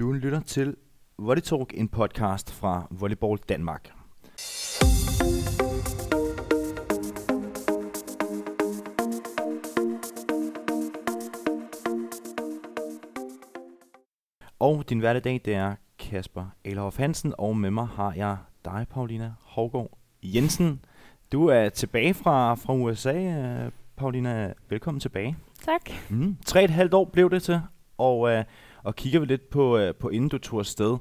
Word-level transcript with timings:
Du 0.00 0.12
lytter 0.12 0.40
til 0.40 0.76
Volley 1.18 1.42
Talk, 1.42 1.72
en 1.74 1.88
podcast 1.88 2.52
fra 2.52 2.86
Volleyball 2.90 3.38
Danmark. 3.48 3.90
Og 14.58 14.88
din 14.88 14.98
hverdag, 14.98 15.40
det 15.44 15.54
er 15.54 15.74
Kasper 15.98 16.46
Elhoff 16.64 16.98
Hansen, 16.98 17.34
og 17.38 17.56
med 17.56 17.70
mig 17.70 17.86
har 17.86 18.12
jeg 18.12 18.36
dig, 18.64 18.86
Paulina 18.90 19.32
Hovgaard 19.40 19.98
Jensen. 20.22 20.84
Du 21.32 21.46
er 21.46 21.68
tilbage 21.68 22.14
fra, 22.14 22.54
fra 22.54 22.74
USA, 22.74 23.14
øh, 23.14 23.72
Paulina. 23.96 24.54
Velkommen 24.68 25.00
tilbage. 25.00 25.36
Tak. 25.64 25.90
Mm. 26.10 26.36
Tre 26.46 26.64
et 26.64 26.70
halvt 26.70 26.94
år 26.94 27.04
blev 27.04 27.30
det 27.30 27.42
til, 27.42 27.60
og, 27.98 28.30
øh, 28.30 28.44
og 28.82 28.96
kigger 28.96 29.20
vi 29.20 29.26
lidt 29.26 29.50
på, 29.50 29.78
øh, 29.78 29.94
på 29.94 30.08
inden 30.08 30.28
du 30.28 30.38
tog 30.38 30.58
afsted, 30.58 30.96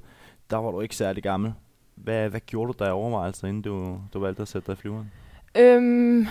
der 0.49 0.57
var 0.57 0.71
du 0.71 0.81
ikke 0.81 0.95
særlig 0.95 1.23
gammel. 1.23 1.53
Hvad, 1.95 2.29
hvad 2.29 2.39
gjorde 2.39 2.73
du 2.73 2.83
der 2.83 2.91
overvejelser, 2.91 3.47
inden 3.47 3.61
du, 3.61 3.99
du 4.13 4.19
valgte 4.19 4.41
at 4.41 4.47
sætte 4.47 4.67
dig 4.67 4.73
i 4.73 4.75
flyveren? 4.75 5.11
Øhm, 5.57 6.27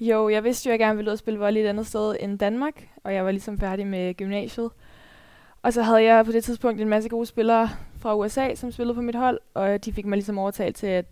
jo, 0.00 0.28
jeg 0.28 0.44
vidste 0.44 0.68
jo, 0.68 0.70
at 0.70 0.80
jeg 0.80 0.86
gerne 0.86 0.96
ville 0.96 1.10
ud 1.10 1.12
og 1.12 1.18
spille 1.18 1.40
volley 1.40 1.60
et 1.60 1.66
andet 1.66 1.86
sted 1.86 2.16
end 2.20 2.38
Danmark, 2.38 2.88
og 3.04 3.14
jeg 3.14 3.24
var 3.24 3.30
ligesom 3.30 3.58
færdig 3.58 3.86
med 3.86 4.14
gymnasiet. 4.14 4.70
Og 5.62 5.72
så 5.72 5.82
havde 5.82 6.02
jeg 6.02 6.24
på 6.24 6.32
det 6.32 6.44
tidspunkt 6.44 6.80
en 6.80 6.88
masse 6.88 7.08
gode 7.08 7.26
spillere 7.26 7.68
fra 7.98 8.16
USA, 8.16 8.54
som 8.54 8.72
spillede 8.72 8.94
på 8.94 9.00
mit 9.00 9.14
hold, 9.14 9.38
og 9.54 9.84
de 9.84 9.92
fik 9.92 10.06
mig 10.06 10.16
ligesom 10.16 10.38
overtalt 10.38 10.76
til, 10.76 10.86
at 10.86 11.06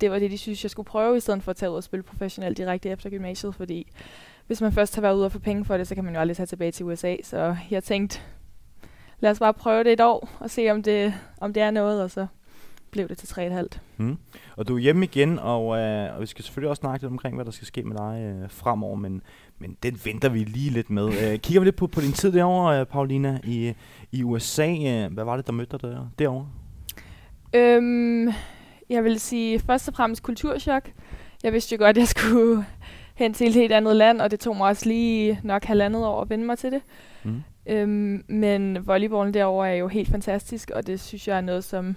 det 0.00 0.10
var 0.10 0.18
det, 0.18 0.30
de 0.30 0.38
synes, 0.38 0.64
jeg 0.64 0.70
skulle 0.70 0.86
prøve, 0.86 1.16
i 1.16 1.20
stedet 1.20 1.42
for 1.42 1.50
at 1.50 1.56
tage 1.56 1.70
ud 1.70 1.76
og 1.76 1.84
spille 1.84 2.02
professionelt 2.02 2.58
direkte 2.58 2.88
efter 2.88 3.10
gymnasiet, 3.10 3.54
fordi 3.54 3.92
hvis 4.46 4.60
man 4.60 4.72
først 4.72 4.94
har 4.94 5.02
været 5.02 5.14
ude 5.14 5.24
og 5.24 5.32
få 5.32 5.38
penge 5.38 5.64
for 5.64 5.76
det, 5.76 5.88
så 5.88 5.94
kan 5.94 6.04
man 6.04 6.14
jo 6.14 6.20
aldrig 6.20 6.36
tage 6.36 6.46
tilbage 6.46 6.72
til 6.72 6.86
USA. 6.86 7.16
Så 7.22 7.56
jeg 7.70 7.84
tænkte, 7.84 8.20
lad 9.20 9.30
os 9.30 9.38
bare 9.38 9.54
prøve 9.54 9.84
det 9.84 9.92
et 9.92 10.00
år, 10.00 10.28
og 10.40 10.50
se 10.50 10.70
om 10.70 10.82
det, 10.82 11.14
om 11.40 11.52
det 11.52 11.62
er 11.62 11.70
noget, 11.70 12.02
og 12.02 12.10
så 12.10 12.26
blev 12.90 13.08
det 13.08 13.18
til 13.18 13.26
3,5. 13.26 13.66
Mm. 13.96 14.16
Og 14.56 14.68
du 14.68 14.74
er 14.74 14.78
hjemme 14.78 15.04
igen, 15.04 15.38
og, 15.38 15.78
øh, 15.78 16.14
og 16.14 16.20
vi 16.20 16.26
skal 16.26 16.44
selvfølgelig 16.44 16.70
også 16.70 16.80
snakke 16.80 17.04
lidt 17.04 17.12
omkring, 17.12 17.34
hvad 17.34 17.44
der 17.44 17.50
skal 17.50 17.66
ske 17.66 17.82
med 17.82 17.96
dig 17.96 18.22
øh, 18.22 18.50
fremover, 18.50 18.96
men, 18.96 19.22
men 19.58 19.76
den 19.82 20.00
venter 20.04 20.28
vi 20.28 20.38
lige 20.38 20.70
lidt 20.70 20.90
med. 20.90 21.06
Øh, 21.06 21.38
kigger 21.38 21.60
vi 21.60 21.64
lidt 21.64 21.76
på, 21.76 21.86
på 21.86 22.00
din 22.00 22.12
tid 22.12 22.32
derovre, 22.32 22.80
øh, 22.80 22.86
Paulina, 22.86 23.40
i, 23.44 23.74
i 24.12 24.22
USA. 24.22 24.68
Øh, 24.68 25.12
hvad 25.12 25.24
var 25.24 25.36
det, 25.36 25.46
der 25.46 25.52
mødte 25.52 25.78
dig 25.78 25.90
der, 25.90 26.06
derovre? 26.18 26.48
Øhm, 27.54 28.28
jeg 28.90 29.04
vil 29.04 29.20
sige 29.20 29.58
først 29.60 29.88
og 29.88 29.94
fremmest 29.94 30.22
kulturschok. 30.22 30.90
Jeg 31.42 31.52
vidste 31.52 31.74
jo 31.74 31.78
godt, 31.78 31.96
at 31.96 32.00
jeg 32.00 32.08
skulle 32.08 32.64
hen 33.14 33.34
til 33.34 33.46
et 33.46 33.54
helt 33.54 33.72
andet 33.72 33.96
land, 33.96 34.20
og 34.20 34.30
det 34.30 34.40
tog 34.40 34.56
mig 34.56 34.68
også 34.68 34.88
lige 34.88 35.40
nok 35.42 35.64
halvandet 35.64 36.06
år 36.06 36.22
at 36.22 36.30
vende 36.30 36.46
mig 36.46 36.58
til 36.58 36.72
det. 36.72 36.82
Mm. 37.24 37.42
Øhm, 37.66 38.24
men 38.28 38.86
volleyballen 38.86 39.34
derovre 39.34 39.70
er 39.70 39.74
jo 39.74 39.88
helt 39.88 40.08
fantastisk, 40.08 40.70
og 40.74 40.86
det 40.86 41.00
synes 41.00 41.28
jeg 41.28 41.36
er 41.36 41.40
noget, 41.40 41.64
som 41.64 41.96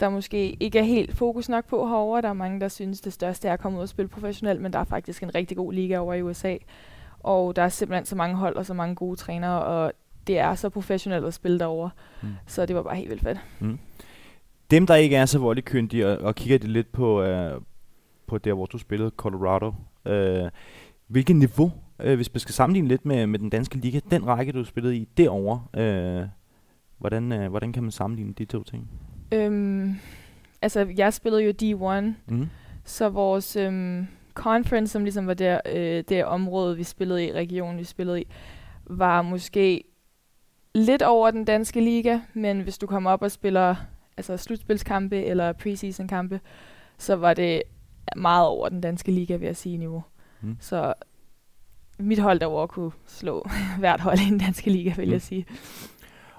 der 0.00 0.08
måske 0.08 0.52
ikke 0.62 0.78
er 0.78 0.82
helt 0.82 1.16
fokus 1.16 1.48
nok 1.48 1.66
på 1.66 1.86
herovre. 1.86 2.22
Der 2.22 2.28
er 2.28 2.32
mange, 2.32 2.60
der 2.60 2.68
synes, 2.68 3.00
det 3.00 3.12
største 3.12 3.48
er 3.48 3.52
at 3.52 3.60
komme 3.60 3.78
ud 3.78 3.82
og 3.82 3.88
spille 3.88 4.08
professionelt, 4.08 4.60
men 4.60 4.72
der 4.72 4.78
er 4.78 4.84
faktisk 4.84 5.22
en 5.22 5.34
rigtig 5.34 5.56
god 5.56 5.72
liga 5.72 5.98
over 5.98 6.14
i 6.14 6.22
USA. 6.22 6.56
Og 7.20 7.56
der 7.56 7.62
er 7.62 7.68
simpelthen 7.68 8.06
så 8.06 8.16
mange 8.16 8.36
hold 8.36 8.56
og 8.56 8.66
så 8.66 8.74
mange 8.74 8.94
gode 8.94 9.16
trænere, 9.16 9.64
og 9.64 9.92
det 10.26 10.38
er 10.38 10.54
så 10.54 10.68
professionelt 10.68 11.24
at 11.24 11.34
spille 11.34 11.58
derovre. 11.58 11.90
Mm. 12.22 12.28
Så 12.46 12.66
det 12.66 12.76
var 12.76 12.82
bare 12.82 12.96
helt 12.96 13.10
vildt 13.10 13.22
fedt. 13.22 13.38
Mm. 13.60 13.78
Dem, 14.70 14.86
der 14.86 14.94
ikke 14.94 15.16
er 15.16 15.26
så 15.26 15.38
voldeykyndige, 15.38 16.08
og, 16.08 16.18
og 16.18 16.34
kigger 16.34 16.58
det 16.58 16.68
lidt 16.68 16.92
på, 16.92 17.22
øh, 17.22 17.60
på 18.26 18.38
der, 18.38 18.52
hvor 18.52 18.66
du 18.66 18.78
spillede, 18.78 19.10
Colorado. 19.16 19.74
Øh, 20.04 20.50
hvilket 21.06 21.36
niveau, 21.36 21.72
øh, 22.04 22.16
hvis 22.16 22.34
man 22.34 22.40
skal 22.40 22.54
sammenligne 22.54 22.88
lidt 22.88 23.06
med, 23.06 23.26
med 23.26 23.38
den 23.38 23.50
danske 23.50 23.76
liga, 23.76 24.00
den 24.10 24.26
række, 24.26 24.52
du 24.52 24.64
spillede 24.64 24.96
i 24.96 25.08
derovre, 25.16 25.82
øh, 25.82 26.26
hvordan, 26.98 27.32
øh, 27.32 27.50
hvordan 27.50 27.72
kan 27.72 27.82
man 27.82 27.92
sammenligne 27.92 28.32
de 28.32 28.44
to 28.44 28.62
ting? 28.62 28.90
Øhm, 29.32 29.94
altså, 30.62 30.86
jeg 30.96 31.12
spillede 31.14 31.42
jo 31.42 31.52
D1, 31.62 32.00
mm. 32.28 32.48
så 32.84 33.08
vores 33.08 33.56
øhm, 33.56 34.06
conference, 34.34 34.92
som 34.92 35.04
ligesom 35.04 35.26
var 35.26 35.34
der, 35.34 35.60
øh, 35.72 36.04
det 36.08 36.24
område, 36.24 36.76
vi 36.76 36.82
spillede 36.82 37.26
i, 37.26 37.32
regionen, 37.32 37.78
vi 37.78 37.84
spillede 37.84 38.20
i, 38.20 38.26
var 38.86 39.22
måske 39.22 39.84
lidt 40.74 41.02
over 41.02 41.30
den 41.30 41.44
danske 41.44 41.80
liga, 41.80 42.20
men 42.34 42.60
hvis 42.60 42.78
du 42.78 42.86
kommer 42.86 43.10
op 43.10 43.22
og 43.22 43.30
spiller 43.30 43.74
altså 44.16 44.36
slutspilskampe 44.36 45.24
eller 45.24 45.52
preseason 45.52 46.08
kampe, 46.08 46.40
så 46.98 47.16
var 47.16 47.34
det 47.34 47.62
meget 48.16 48.46
over 48.46 48.68
den 48.68 48.80
danske 48.80 49.12
liga, 49.12 49.36
vil 49.36 49.46
jeg 49.46 49.56
sige, 49.56 49.76
niveau. 49.76 50.02
Mm. 50.40 50.56
Så 50.60 50.94
mit 52.00 52.18
hold 52.18 52.40
derovre 52.40 52.68
kunne 52.68 52.90
slå 53.06 53.48
hvert 53.78 54.00
hold 54.00 54.18
i 54.18 54.30
den 54.30 54.38
danske 54.38 54.70
liga, 54.70 54.92
vil 54.96 55.06
mm. 55.06 55.12
jeg 55.12 55.22
sige. 55.22 55.46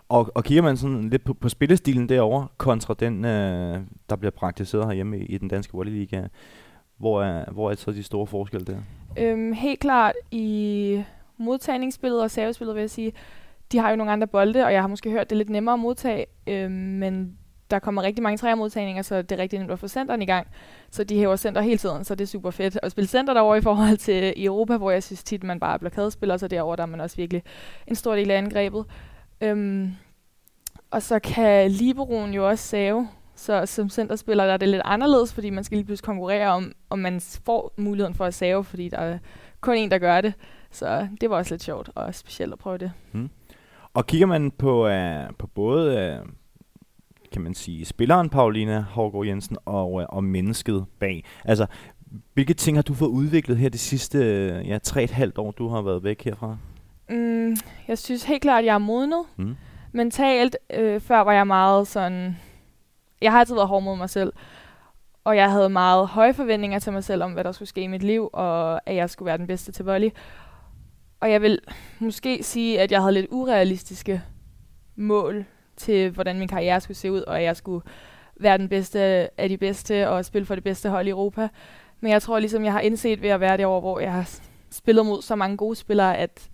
Og, 0.09 0.31
og 0.35 0.43
kigger 0.43 0.63
man 0.63 0.77
sådan 0.77 1.09
lidt 1.09 1.23
på, 1.23 1.33
på 1.33 1.49
spillestilen 1.49 2.09
derovre 2.09 2.47
kontra 2.57 2.93
den, 2.99 3.25
øh, 3.25 3.79
der 4.09 4.15
bliver 4.15 4.31
praktiseret 4.31 4.85
herhjemme 4.85 5.19
i, 5.19 5.25
i 5.25 5.37
den 5.37 5.47
danske 5.47 5.73
volleyliga, 5.73 6.23
hvor 6.97 7.23
er, 7.23 7.51
hvor 7.51 7.71
er 7.71 7.75
så 7.75 7.91
de 7.91 8.03
store 8.03 8.27
forskelle 8.27 8.65
der? 8.65 8.77
Øhm, 9.17 9.53
helt 9.53 9.79
klart 9.79 10.15
i 10.31 11.03
modtagningsspillet 11.37 12.21
og 12.21 12.31
servespillet, 12.31 12.75
vil 12.75 12.81
jeg 12.81 12.89
sige. 12.89 13.13
De 13.71 13.77
har 13.77 13.89
jo 13.89 13.95
nogle 13.95 14.11
andre 14.11 14.27
bolde, 14.27 14.65
og 14.65 14.73
jeg 14.73 14.81
har 14.81 14.87
måske 14.87 15.09
hørt 15.09 15.29
det 15.29 15.37
lidt 15.37 15.49
nemmere 15.49 15.73
at 15.73 15.79
modtage, 15.79 16.25
øhm, 16.47 16.71
men 16.71 17.37
der 17.71 17.79
kommer 17.79 18.03
rigtig 18.03 18.23
mange 18.23 18.37
træermodtagninger, 18.37 19.01
så 19.01 19.21
det 19.21 19.31
er 19.31 19.37
rigtig 19.37 19.59
nemt 19.59 19.71
at 19.71 19.79
få 19.79 19.87
centeren 19.87 20.21
i 20.21 20.25
gang. 20.25 20.47
Så 20.91 21.03
de 21.03 21.17
hæver 21.17 21.35
center 21.35 21.61
hele 21.61 21.77
tiden, 21.77 22.03
så 22.03 22.15
det 22.15 22.23
er 22.23 22.27
super 22.27 22.51
fedt 22.51 22.79
at 22.83 22.91
spille 22.91 23.07
center 23.07 23.33
derovre 23.33 23.57
i 23.57 23.61
forhold 23.61 23.97
til 23.97 24.33
i 24.37 24.45
Europa, 24.45 24.77
hvor 24.77 24.91
jeg 24.91 25.03
synes 25.03 25.23
tit, 25.23 25.43
man 25.43 25.59
bare 25.59 25.73
er 25.73 25.77
blokadespiller, 25.77 26.37
så 26.37 26.47
derovre 26.47 26.75
der 26.75 26.83
er 26.83 26.87
man 26.87 27.01
også 27.01 27.17
virkelig 27.17 27.43
en 27.87 27.95
stor 27.95 28.15
del 28.15 28.31
af 28.31 28.37
angrebet. 28.37 28.85
Øhm, 29.41 29.91
og 30.91 31.01
så 31.01 31.19
kan 31.19 31.71
Liberoen 31.71 32.33
jo 32.33 32.49
også 32.49 32.67
save, 32.67 33.07
så 33.35 33.65
som 33.65 33.89
centerspiller 33.89 34.45
der 34.45 34.53
er 34.53 34.57
det 34.57 34.69
lidt 34.69 34.81
anderledes, 34.85 35.33
fordi 35.33 35.49
man 35.49 35.63
skal 35.63 35.77
lige 35.77 35.85
pludselig 35.85 36.05
konkurrere 36.05 36.47
om, 36.47 36.71
om 36.89 36.99
man 36.99 37.21
får 37.45 37.73
muligheden 37.77 38.15
for 38.15 38.25
at 38.25 38.33
save, 38.33 38.63
fordi 38.63 38.89
der 38.89 38.97
er 38.97 39.17
kun 39.61 39.75
en, 39.75 39.91
der 39.91 39.97
gør 39.97 40.21
det. 40.21 40.33
Så 40.71 41.07
det 41.21 41.29
var 41.29 41.35
også 41.35 41.53
lidt 41.53 41.63
sjovt 41.63 41.89
og 41.95 42.15
specielt 42.15 42.53
at 42.53 42.59
prøve 42.59 42.77
det. 42.77 42.91
Hmm. 43.11 43.29
Og 43.93 44.07
kigger 44.07 44.27
man 44.27 44.51
på, 44.51 44.87
øh, 44.87 45.29
på 45.39 45.47
både 45.47 45.97
øh, 45.97 46.25
kan 47.31 47.41
man 47.41 47.53
sige, 47.53 47.85
spilleren 47.85 48.29
Paulina 48.29 48.81
Hårgaard 48.81 49.25
Jensen 49.25 49.57
og, 49.65 49.93
uh, 49.93 50.03
og 50.09 50.23
mennesket 50.23 50.85
bag. 50.99 51.23
Altså, 51.45 51.65
hvilke 52.33 52.53
ting 52.53 52.77
har 52.77 52.81
du 52.81 52.93
fået 52.93 53.09
udviklet 53.09 53.57
her 53.57 53.69
de 53.69 53.77
sidste 53.77 54.19
ja, 54.65 54.77
tre 54.77 55.03
et 55.03 55.11
halvt 55.11 55.37
år, 55.37 55.51
du 55.51 55.67
har 55.67 55.81
været 55.81 56.03
væk 56.03 56.23
herfra? 56.23 56.57
Mm, 57.09 57.55
jeg 57.87 57.97
synes 57.97 58.23
helt 58.23 58.41
klart, 58.41 58.59
at 58.59 58.65
jeg 58.65 58.73
er 58.73 58.77
modnet. 58.77 59.23
Mm 59.37 59.55
mentalt, 59.91 60.57
øh, 60.73 61.01
før 61.01 61.19
var 61.19 61.33
jeg 61.33 61.47
meget 61.47 61.87
sådan... 61.87 62.37
Jeg 63.21 63.31
har 63.31 63.39
altid 63.39 63.55
været 63.55 63.67
hård 63.67 63.83
mod 63.83 63.97
mig 63.97 64.09
selv. 64.09 64.33
Og 65.23 65.35
jeg 65.35 65.51
havde 65.51 65.69
meget 65.69 66.07
høje 66.07 66.33
forventninger 66.33 66.79
til 66.79 66.93
mig 66.93 67.03
selv 67.03 67.23
om, 67.23 67.31
hvad 67.33 67.43
der 67.43 67.51
skulle 67.51 67.69
ske 67.69 67.81
i 67.81 67.87
mit 67.87 68.03
liv, 68.03 68.29
og 68.33 68.89
at 68.89 68.95
jeg 68.95 69.09
skulle 69.09 69.27
være 69.27 69.37
den 69.37 69.47
bedste 69.47 69.71
til 69.71 69.85
volley. 69.85 70.09
Og 71.19 71.31
jeg 71.31 71.41
vil 71.41 71.59
måske 71.99 72.43
sige, 72.43 72.81
at 72.81 72.91
jeg 72.91 72.99
havde 72.99 73.13
lidt 73.13 73.27
urealistiske 73.29 74.21
mål 74.95 75.45
til, 75.81 76.09
hvordan 76.09 76.39
min 76.39 76.47
karriere 76.47 76.81
skulle 76.81 76.97
se 76.97 77.11
ud, 77.11 77.21
og 77.21 77.37
at 77.37 77.43
jeg 77.43 77.57
skulle 77.57 77.85
være 78.39 78.57
den 78.57 78.69
bedste 78.69 78.99
af 79.41 79.49
de 79.49 79.57
bedste 79.57 80.09
og 80.09 80.25
spille 80.25 80.45
for 80.45 80.55
det 80.55 80.63
bedste 80.63 80.89
hold 80.89 81.07
i 81.07 81.09
Europa. 81.09 81.47
Men 81.99 82.11
jeg 82.11 82.21
tror 82.21 82.39
ligesom, 82.39 82.63
jeg 82.63 82.73
har 82.73 82.79
indset 82.79 83.21
ved 83.21 83.29
at 83.29 83.39
være 83.39 83.57
derovre, 83.57 83.79
hvor 83.79 83.99
jeg 83.99 84.13
har 84.13 84.39
spillet 84.69 85.05
mod 85.05 85.21
så 85.21 85.35
mange 85.35 85.57
gode 85.57 85.75
spillere, 85.75 86.17
at 86.17 86.49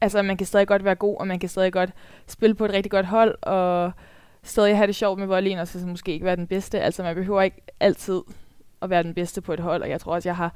altså, 0.00 0.22
man 0.22 0.36
kan 0.36 0.46
stadig 0.46 0.66
godt 0.66 0.84
være 0.84 0.94
god, 0.94 1.16
og 1.20 1.26
man 1.26 1.38
kan 1.38 1.48
stadig 1.48 1.72
godt 1.72 1.90
spille 2.26 2.54
på 2.54 2.64
et 2.64 2.72
rigtig 2.72 2.90
godt 2.90 3.06
hold, 3.06 3.38
og 3.42 3.92
stadig 4.42 4.76
have 4.76 4.86
det 4.86 4.94
sjovt 4.94 5.18
med 5.18 5.26
volleyen, 5.26 5.58
og 5.58 5.68
så 5.68 5.86
måske 5.86 6.12
ikke 6.12 6.24
være 6.24 6.36
den 6.36 6.46
bedste. 6.46 6.80
Altså, 6.80 7.02
man 7.02 7.14
behøver 7.14 7.42
ikke 7.42 7.62
altid 7.80 8.20
at 8.82 8.90
være 8.90 9.02
den 9.02 9.14
bedste 9.14 9.40
på 9.40 9.52
et 9.52 9.60
hold, 9.60 9.82
og 9.82 9.88
jeg 9.88 10.00
tror 10.00 10.14
også, 10.14 10.28
jeg 10.28 10.36
har 10.36 10.54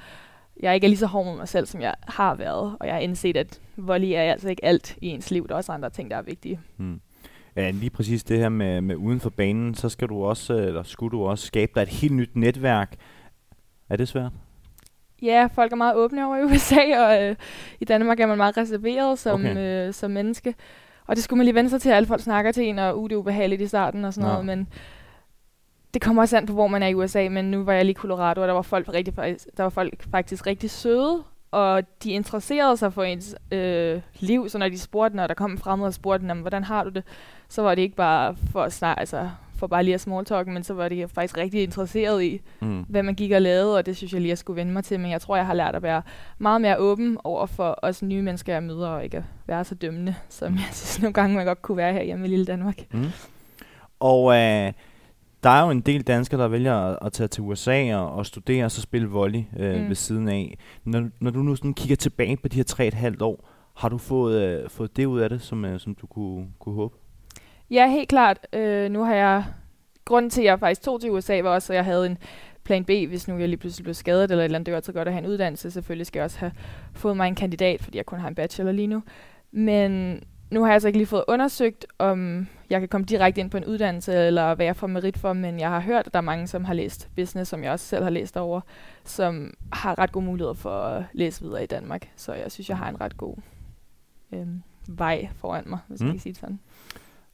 jeg 0.61 0.75
ikke 0.75 0.85
er 0.85 0.89
lige 0.89 0.99
så 0.99 1.07
hård 1.07 1.27
mod 1.27 1.37
mig 1.37 1.49
selv, 1.49 1.67
som 1.67 1.81
jeg 1.81 1.95
har 2.09 2.35
været, 2.35 2.77
og 2.81 2.87
jeg 2.87 2.95
har 2.95 3.01
indset, 3.01 3.37
at 3.37 3.61
volley 3.77 4.09
er 4.09 4.23
altså 4.23 4.49
ikke 4.49 4.65
alt 4.65 4.97
i 5.01 5.07
ens 5.07 5.31
liv. 5.31 5.49
Der 5.49 5.55
er 5.55 5.57
også 5.57 5.73
andre 5.73 5.91
ting, 5.91 6.11
der 6.11 6.17
er 6.17 6.23
vigtige. 6.23 6.61
Hmm. 6.77 7.01
Ja, 7.59 7.71
lige 7.71 7.91
præcis 7.91 8.25
det 8.25 8.39
her 8.39 8.49
med, 8.49 8.81
med 8.81 8.97
uden 8.97 9.21
for 9.21 9.31
banen, 9.31 9.75
så 9.75 9.89
skal 9.89 10.09
du 10.09 10.25
også, 10.25 10.55
eller 10.55 10.83
skulle 10.83 11.19
du 11.19 11.25
også 11.25 11.47
skabe 11.47 11.73
dig 11.75 11.83
et 11.83 11.89
helt 11.89 12.13
nyt 12.13 12.37
netværk. 12.37 12.97
Er 13.89 13.97
det 13.97 14.09
svært? 14.09 14.33
Ja, 15.23 15.49
folk 15.55 15.73
er 15.73 15.77
meget 15.77 15.97
åbne 15.97 16.27
over 16.27 16.37
i 16.37 16.43
USA, 16.53 17.07
og 17.07 17.23
øh, 17.23 17.37
i 17.81 17.85
Danmark 17.85 18.21
er 18.21 18.27
man 18.27 18.37
meget 18.37 18.57
reserveret 18.57 19.19
som, 19.19 19.41
okay. 19.41 19.87
øh, 19.87 19.95
som 19.95 20.11
menneske. 20.11 20.55
Og 21.07 21.17
det 21.17 21.25
skulle 21.25 21.39
man 21.39 21.45
lige 21.45 21.55
vende 21.55 21.71
sig 21.71 21.81
til, 21.81 21.91
at 21.91 21.97
alle 21.97 22.07
folk 22.07 22.21
snakker 22.21 22.53
til 22.53 22.65
en, 22.65 22.79
og 22.79 23.01
uh, 23.01 23.09
det 23.09 23.15
er 23.15 23.19
ubehageligt 23.19 23.63
i 23.63 23.67
starten 23.67 24.05
og 24.05 24.15
sådan 24.15 24.27
ja. 24.27 24.33
noget, 24.33 24.47
men 24.47 24.69
det 25.95 26.03
kommer 26.03 26.23
også 26.23 26.37
an 26.37 26.47
på, 26.47 26.53
hvor 26.53 26.67
man 26.67 26.83
er 26.83 26.87
i 26.87 26.95
USA, 26.95 27.29
men 27.29 27.51
nu 27.51 27.65
var 27.65 27.73
jeg 27.73 27.85
lige 27.85 27.93
i 27.93 27.95
Colorado, 27.95 28.41
og 28.41 28.49
der 28.49 28.55
var 28.55 28.63
folk, 28.63 28.89
rigtig, 28.89 29.17
der 29.17 29.63
var 29.63 29.69
folk 29.69 30.11
faktisk 30.11 30.47
rigtig 30.47 30.71
søde, 30.71 31.23
og 31.51 31.83
de 32.03 32.11
interesserede 32.11 32.77
sig 32.77 32.93
for 32.93 33.03
ens 33.03 33.37
øh, 33.51 34.01
liv, 34.21 34.49
så 34.49 34.59
når 34.59 34.69
de 34.69 34.79
spurgte, 34.79 35.17
når 35.17 35.27
der 35.27 35.35
kom 35.35 35.59
frem 35.59 35.81
og 35.81 35.95
spurgte 35.95 36.29
dem, 36.29 36.41
hvordan 36.41 36.65
har 36.65 36.85
du 36.85 36.91
det, 36.91 37.05
så 37.49 37.63
var 37.63 37.75
det 37.75 37.83
ikke 37.83 37.97
bare 37.97 38.37
for 38.53 38.63
at, 38.63 38.73
snakke, 38.73 39.01
altså, 39.01 39.31
for 39.57 39.67
bare 39.67 39.85
lige 39.85 39.95
at 39.95 40.01
small 40.01 40.47
men 40.47 40.65
så 40.65 40.75
var 40.75 40.89
de 40.89 41.09
faktisk 41.09 41.37
rigtig 41.37 41.63
interesseret 41.63 42.23
i, 42.23 42.41
mm. 42.61 42.85
hvad 42.89 43.03
man 43.03 43.15
gik 43.15 43.33
og 43.33 43.43
lavede, 43.43 43.77
og 43.77 43.87
det 43.87 43.97
synes 43.97 44.13
jeg 44.13 44.21
lige, 44.21 44.31
jeg 44.31 44.39
skulle 44.39 44.57
vende 44.57 44.73
mig 44.73 44.85
til. 44.85 45.01
Men 45.01 45.11
jeg 45.11 45.21
tror, 45.21 45.37
jeg 45.37 45.47
har 45.47 45.55
lært 45.55 45.75
at 45.75 45.83
være 45.83 46.03
meget 46.39 46.61
mere 46.61 46.79
åben 46.79 47.19
over 47.25 47.47
for 47.47 47.79
os 47.83 48.03
nye 48.03 48.23
mennesker, 48.23 48.53
jeg 48.53 48.63
møder, 48.63 48.89
og 48.89 49.05
ikke 49.05 49.17
at 49.17 49.23
være 49.47 49.65
så 49.65 49.75
dømmende, 49.75 50.15
som 50.29 50.55
jeg 50.55 50.69
synes 50.73 51.03
nogle 51.03 51.15
gange, 51.15 51.37
man 51.37 51.47
godt 51.47 51.63
kunne 51.63 51.77
være 51.77 51.93
her 51.93 52.03
hjemme 52.03 52.27
i 52.27 52.31
lille 52.31 52.45
Danmark. 52.45 52.79
Mm. 52.91 53.07
Og 54.01 54.37
øh, 54.37 54.73
der 55.43 55.51
er 55.51 55.65
jo 55.65 55.71
en 55.71 55.81
del 55.81 56.03
danskere, 56.03 56.41
der 56.41 56.49
vælger 56.49 56.75
at, 56.75 56.99
at 57.03 57.13
tage 57.13 57.29
til 57.29 57.43
USA 57.43 57.97
og, 57.97 58.13
og 58.13 58.27
studere 58.27 58.65
og 58.65 58.71
så 58.71 58.81
spille 58.81 59.09
volley 59.09 59.43
øh, 59.59 59.81
mm. 59.81 59.89
ved 59.89 59.95
siden 59.95 60.29
af. 60.29 60.59
Når, 60.85 61.09
når 61.21 61.31
du 61.31 61.43
nu 61.43 61.57
sådan 61.57 61.75
kigger 61.75 61.97
tilbage 61.97 62.37
på 62.37 62.49
de 62.49 62.57
her 62.57 62.65
tre 62.65 62.87
et 62.87 62.95
halvt 62.95 63.23
år, 63.23 63.49
har 63.77 63.89
du 63.89 63.99
fået, 63.99 64.43
øh, 64.43 64.71
fået 64.71 64.97
det 64.97 65.07
ud 65.07 65.21
af 65.21 65.29
det, 65.29 65.43
som, 65.43 65.65
øh, 65.65 65.81
som 65.81 65.95
du 65.95 66.07
kunne, 66.07 66.47
kunne 66.59 66.75
håbe? 66.75 66.97
Ja, 67.71 67.91
helt 67.91 68.09
klart. 68.09 68.47
Øh, 68.53 68.91
nu 68.91 69.05
har 69.05 69.15
jeg... 69.15 69.45
Grunden 70.05 70.31
til, 70.31 70.41
at 70.41 70.45
jeg 70.45 70.59
faktisk 70.59 70.83
tog 70.83 71.01
til 71.01 71.11
USA, 71.11 71.41
var 71.43 71.51
også, 71.51 71.73
at 71.73 71.77
jeg 71.77 71.85
havde 71.85 72.07
en 72.07 72.19
plan 72.65 72.85
B, 72.85 72.89
hvis 72.89 73.29
nu 73.29 73.39
jeg 73.39 73.49
lige 73.49 73.59
pludselig 73.59 73.85
blev 73.85 73.95
skadet 73.95 74.31
eller 74.31 74.43
et 74.43 74.45
eller 74.45 74.59
andet. 74.59 74.67
Det 74.67 74.73
var 74.73 74.77
altid 74.77 74.93
godt 74.93 75.09
at 75.09 75.15
have 75.15 75.25
en 75.25 75.31
uddannelse. 75.31 75.71
Selvfølgelig 75.71 76.07
skal 76.07 76.21
jeg 76.21 76.25
også 76.25 76.39
have 76.39 76.53
fået 76.93 77.17
mig 77.17 77.29
en 77.29 77.35
kandidat, 77.35 77.83
fordi 77.83 77.97
jeg 77.97 78.07
kun 78.07 78.19
har 78.19 78.29
en 78.29 78.35
bachelor 78.35 78.73
lige 78.73 78.87
nu. 78.87 79.03
Men 79.53 80.21
nu 80.51 80.61
har 80.61 80.67
jeg 80.67 80.75
altså 80.75 80.89
ikke 80.89 80.99
lige 80.99 81.07
fået 81.07 81.25
undersøgt, 81.29 81.87
om 81.99 82.47
jeg 82.71 82.81
kan 82.81 82.89
komme 82.89 83.05
direkte 83.05 83.41
ind 83.41 83.51
på 83.51 83.57
en 83.57 83.65
uddannelse, 83.65 84.15
eller 84.15 84.55
hvad 84.55 84.67
jeg 84.67 84.77
får 84.77 84.87
merit 84.87 85.19
for, 85.19 85.33
men 85.33 85.61
jeg 85.61 85.69
har 85.69 85.81
hørt, 85.81 86.07
at 86.07 86.13
der 86.13 86.19
er 86.19 86.23
mange, 86.23 86.47
som 86.47 86.65
har 86.65 86.75
læst 86.75 87.09
business, 87.17 87.51
som 87.51 87.65
jeg 87.65 87.73
også 87.73 87.87
selv 87.87 88.03
har 88.03 88.11
læst 88.11 88.37
over, 88.37 88.61
som 89.05 89.55
har 89.73 89.99
ret 89.99 90.13
gode 90.13 90.25
muligheder 90.25 90.55
for 90.55 90.81
at 90.81 91.05
læse 91.13 91.43
videre 91.43 91.63
i 91.63 91.67
Danmark. 91.67 92.09
Så 92.17 92.33
jeg 92.33 92.53
synes, 92.53 92.69
jeg 92.69 92.79
har 92.79 92.89
en 92.89 93.01
ret 93.01 93.17
god 93.17 93.37
øhm, 94.33 94.63
vej 94.89 95.29
foran 95.37 95.65
mig, 95.67 95.79
hvis 95.89 96.01
mm. 96.01 96.07
man 96.07 96.15
kan 96.15 96.21
sige 96.21 96.33
det 96.33 96.41
sådan. 96.41 96.59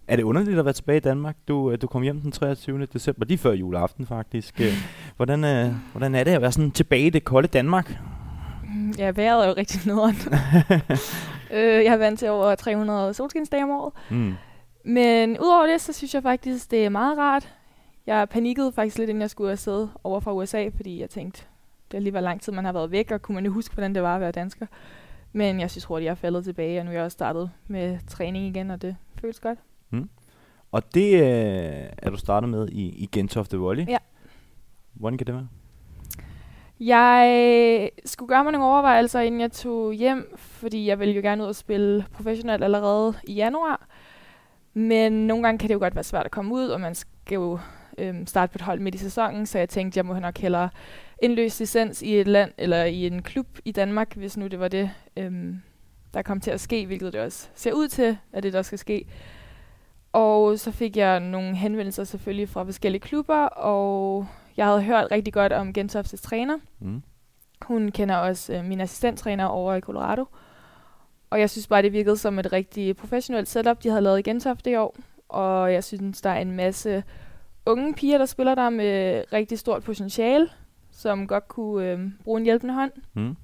Er 0.09 0.17
det 0.17 0.23
underligt 0.23 0.59
at 0.59 0.65
være 0.65 0.75
tilbage 0.75 0.97
i 0.97 1.01
Danmark? 1.01 1.37
Du, 1.49 1.71
øh, 1.71 1.79
du 1.83 1.87
kom 1.87 2.03
hjem 2.03 2.21
den 2.21 2.33
23. 2.33 2.87
december, 2.87 3.27
lige 3.27 3.39
før 3.39 3.53
juleaften 3.53 4.07
faktisk. 4.07 4.61
Øh, 4.61 4.73
hvordan, 5.17 5.45
øh, 5.45 5.73
hvordan 5.93 6.15
er 6.15 6.25
det 6.25 6.31
at 6.31 6.41
være 6.41 6.53
sådan 6.53 6.71
tilbage 6.71 7.07
i 7.07 7.11
det 7.11 7.25
kolde 7.25 7.49
Danmark? 7.49 7.99
Ja, 8.99 9.11
vejret 9.11 9.45
er 9.45 9.49
jo 9.49 9.55
rigtig 9.57 9.81
nederen. 9.87 10.17
øh, 11.55 11.85
jeg 11.85 11.93
har 11.93 11.97
vant 11.97 12.19
til 12.19 12.29
over 12.29 12.55
300 12.55 13.15
solskinsdage 13.15 13.63
om 13.63 13.71
året. 13.71 13.93
Mm. 14.11 14.35
Men 14.85 15.39
udover 15.39 15.67
det, 15.67 15.81
så 15.81 15.93
synes 15.93 16.15
jeg 16.15 16.23
faktisk, 16.23 16.71
det 16.71 16.85
er 16.85 16.89
meget 16.89 17.19
rart. 17.19 17.55
Jeg 18.07 18.29
panikkede 18.29 18.73
faktisk 18.73 18.99
lidt, 18.99 19.11
inden 19.11 19.21
jeg 19.21 19.31
skulle 19.31 19.53
afsted 19.53 19.89
over 20.05 20.21
fra 20.21 20.33
USA, 20.33 20.69
fordi 20.77 21.01
jeg 21.01 21.11
tænkte, 21.11 21.45
det 21.91 21.97
er 21.97 22.01
lige 22.01 22.13
var 22.13 22.21
lang 22.21 22.41
tid, 22.41 22.53
man 22.53 22.65
har 22.65 22.73
været 22.73 22.91
væk, 22.91 23.11
og 23.11 23.23
kunne 23.23 23.35
man 23.35 23.45
jo 23.45 23.53
huske, 23.53 23.75
hvordan 23.75 23.95
det 23.95 24.03
var 24.03 24.15
at 24.15 24.21
være 24.21 24.33
dansker. 24.33 24.67
Men 25.33 25.61
jeg 25.61 25.71
synes 25.71 25.85
hurtigt, 25.85 26.05
jeg 26.05 26.11
er 26.11 26.15
faldet 26.15 26.45
tilbage, 26.45 26.81
og 26.81 26.85
nu 26.85 26.91
er 26.91 26.95
jeg 26.95 27.05
også 27.05 27.15
startet 27.15 27.51
med 27.67 27.99
træning 28.09 28.47
igen, 28.47 28.71
og 28.71 28.83
det 28.83 28.97
føles 29.21 29.41
godt. 29.41 29.59
Mm. 29.91 30.09
Og 30.73 30.95
det 30.95 31.15
øh, 31.15 31.89
er 31.99 32.11
du 32.11 32.17
startet 32.17 32.51
med 32.51 32.69
i, 32.69 32.89
i 32.89 33.09
Gentofte 33.13 33.57
Volley. 33.57 33.89
Ja. 33.89 33.99
Hvordan 34.93 35.19
kan 35.19 35.27
det 35.27 35.35
være? 35.35 35.49
Jeg 36.81 37.91
skulle 38.05 38.29
gøre 38.29 38.45
mig 38.45 38.53
nogle 38.53 38.67
overvejelser, 38.67 39.21
inden 39.21 39.41
jeg 39.41 39.53
tog 39.53 39.93
hjem, 39.93 40.37
fordi 40.37 40.87
jeg 40.87 40.99
ville 40.99 41.15
jo 41.15 41.21
gerne 41.21 41.43
ud 41.43 41.49
og 41.49 41.55
spille 41.55 42.07
professionelt 42.13 42.65
allerede 42.65 43.15
i 43.25 43.33
januar. 43.33 43.87
Men 44.75 45.13
nogle 45.13 45.43
gange 45.43 45.59
kan 45.59 45.69
det 45.69 45.75
jo 45.75 45.79
godt 45.79 45.95
være 45.95 46.05
svært 46.05 46.25
at 46.25 46.31
komme 46.31 46.55
ud, 46.55 46.69
og 46.69 46.81
man 46.81 46.95
skal 46.95 47.35
jo 47.35 47.59
øhm, 47.99 48.27
starte 48.27 48.53
på 48.53 48.57
et 48.57 48.63
hold 48.63 48.81
midt 48.81 48.95
i 48.95 48.99
sæsonen, 48.99 49.47
så 49.47 49.59
jeg 49.59 49.69
tænkte, 49.69 49.99
jeg 49.99 50.07
må 50.07 50.19
nok 50.19 50.39
hellere 50.39 50.69
indløse 51.23 51.61
licens 51.61 52.03
i 52.03 52.21
et 52.21 52.29
land, 52.29 52.53
eller 52.59 52.85
i 52.85 53.07
en 53.07 53.23
klub 53.23 53.47
i 53.65 53.73
Danmark, 53.73 54.17
hvis 54.17 54.37
nu 54.37 54.47
det 54.47 54.61
var 54.61 54.69
det, 54.69 54.91
øhm, 55.17 55.63
der 56.15 56.23
kom 56.23 56.41
til 56.41 56.51
at 56.51 56.61
ske, 56.61 56.87
hvilket 56.87 57.13
det 57.13 57.21
også 57.21 57.49
ser 57.55 57.73
ud 57.73 57.89
til, 57.89 58.19
at 58.33 58.43
det 58.43 58.53
der 58.53 58.63
skal 58.63 58.79
ske. 58.79 59.07
Og 60.13 60.59
så 60.59 60.71
fik 60.71 60.97
jeg 60.97 61.21
nogle 61.21 61.57
henvendelser 61.57 62.05
selvfølgelig 62.05 62.49
fra 62.49 62.65
forskellige 62.65 63.01
klubber, 63.01 63.45
og 63.45 64.27
jeg 64.57 64.67
havde 64.67 64.83
hørt 64.83 65.11
rigtig 65.11 65.33
godt 65.33 65.53
om 65.53 65.73
Gentoftes 65.73 66.21
træner. 66.21 66.57
Mm. 66.81 67.03
Hun 67.63 67.91
kender 67.91 68.17
også 68.17 68.53
øh, 68.53 68.65
min 68.65 68.81
assistenttræner 68.81 69.45
over 69.45 69.75
i 69.75 69.81
Colorado. 69.81 70.25
Og 71.31 71.41
jeg 71.41 71.51
synes 71.51 71.67
bare, 71.67 71.83
det 71.83 71.93
virkede 71.93 72.17
som 72.17 72.39
et 72.39 72.53
rigtig 72.53 72.97
professionelt 72.97 73.49
setup, 73.49 73.83
de 73.83 73.89
havde 73.89 74.03
lavet 74.03 74.19
i 74.19 74.23
Gentofte 74.23 74.71
i 74.71 74.77
år. 74.77 74.97
Og 75.29 75.73
jeg 75.73 75.85
synes, 75.85 76.21
der 76.21 76.31
er 76.31 76.41
en 76.41 76.53
masse 76.53 77.05
unge 77.67 77.95
piger, 77.95 78.19
der 78.19 78.27
spiller 78.27 78.55
der 78.55 78.71
med 78.71 79.25
rigtig 79.33 79.59
stort 79.59 79.83
potentiale, 79.83 80.49
som 80.93 81.27
godt 81.27 81.49
kunne 81.49 81.91
øh, 81.91 82.01
bruge 82.25 82.39
en 82.39 82.45
hjælpende 82.45 82.75
hånd. 82.75 82.93
Mm. 83.15 83.37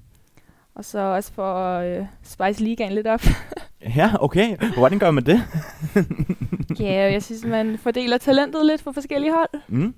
Og 0.74 0.84
så 0.84 0.98
også 0.98 1.32
for 1.32 1.54
at 1.54 2.00
øh, 2.00 2.06
spice 2.22 2.64
ligaen 2.64 2.92
lidt 2.92 3.06
op. 3.06 3.20
ja, 3.96 4.12
okay. 4.20 4.56
Hvordan 4.76 4.98
gør 4.98 5.10
man 5.10 5.26
det? 5.26 5.42
ja, 6.80 7.12
jeg 7.12 7.22
synes, 7.22 7.44
man 7.44 7.78
fordeler 7.78 8.18
talentet 8.18 8.66
lidt 8.66 8.84
på 8.84 8.92
forskellige 8.92 9.32
hold. 9.32 9.60
Mm. 9.68 9.94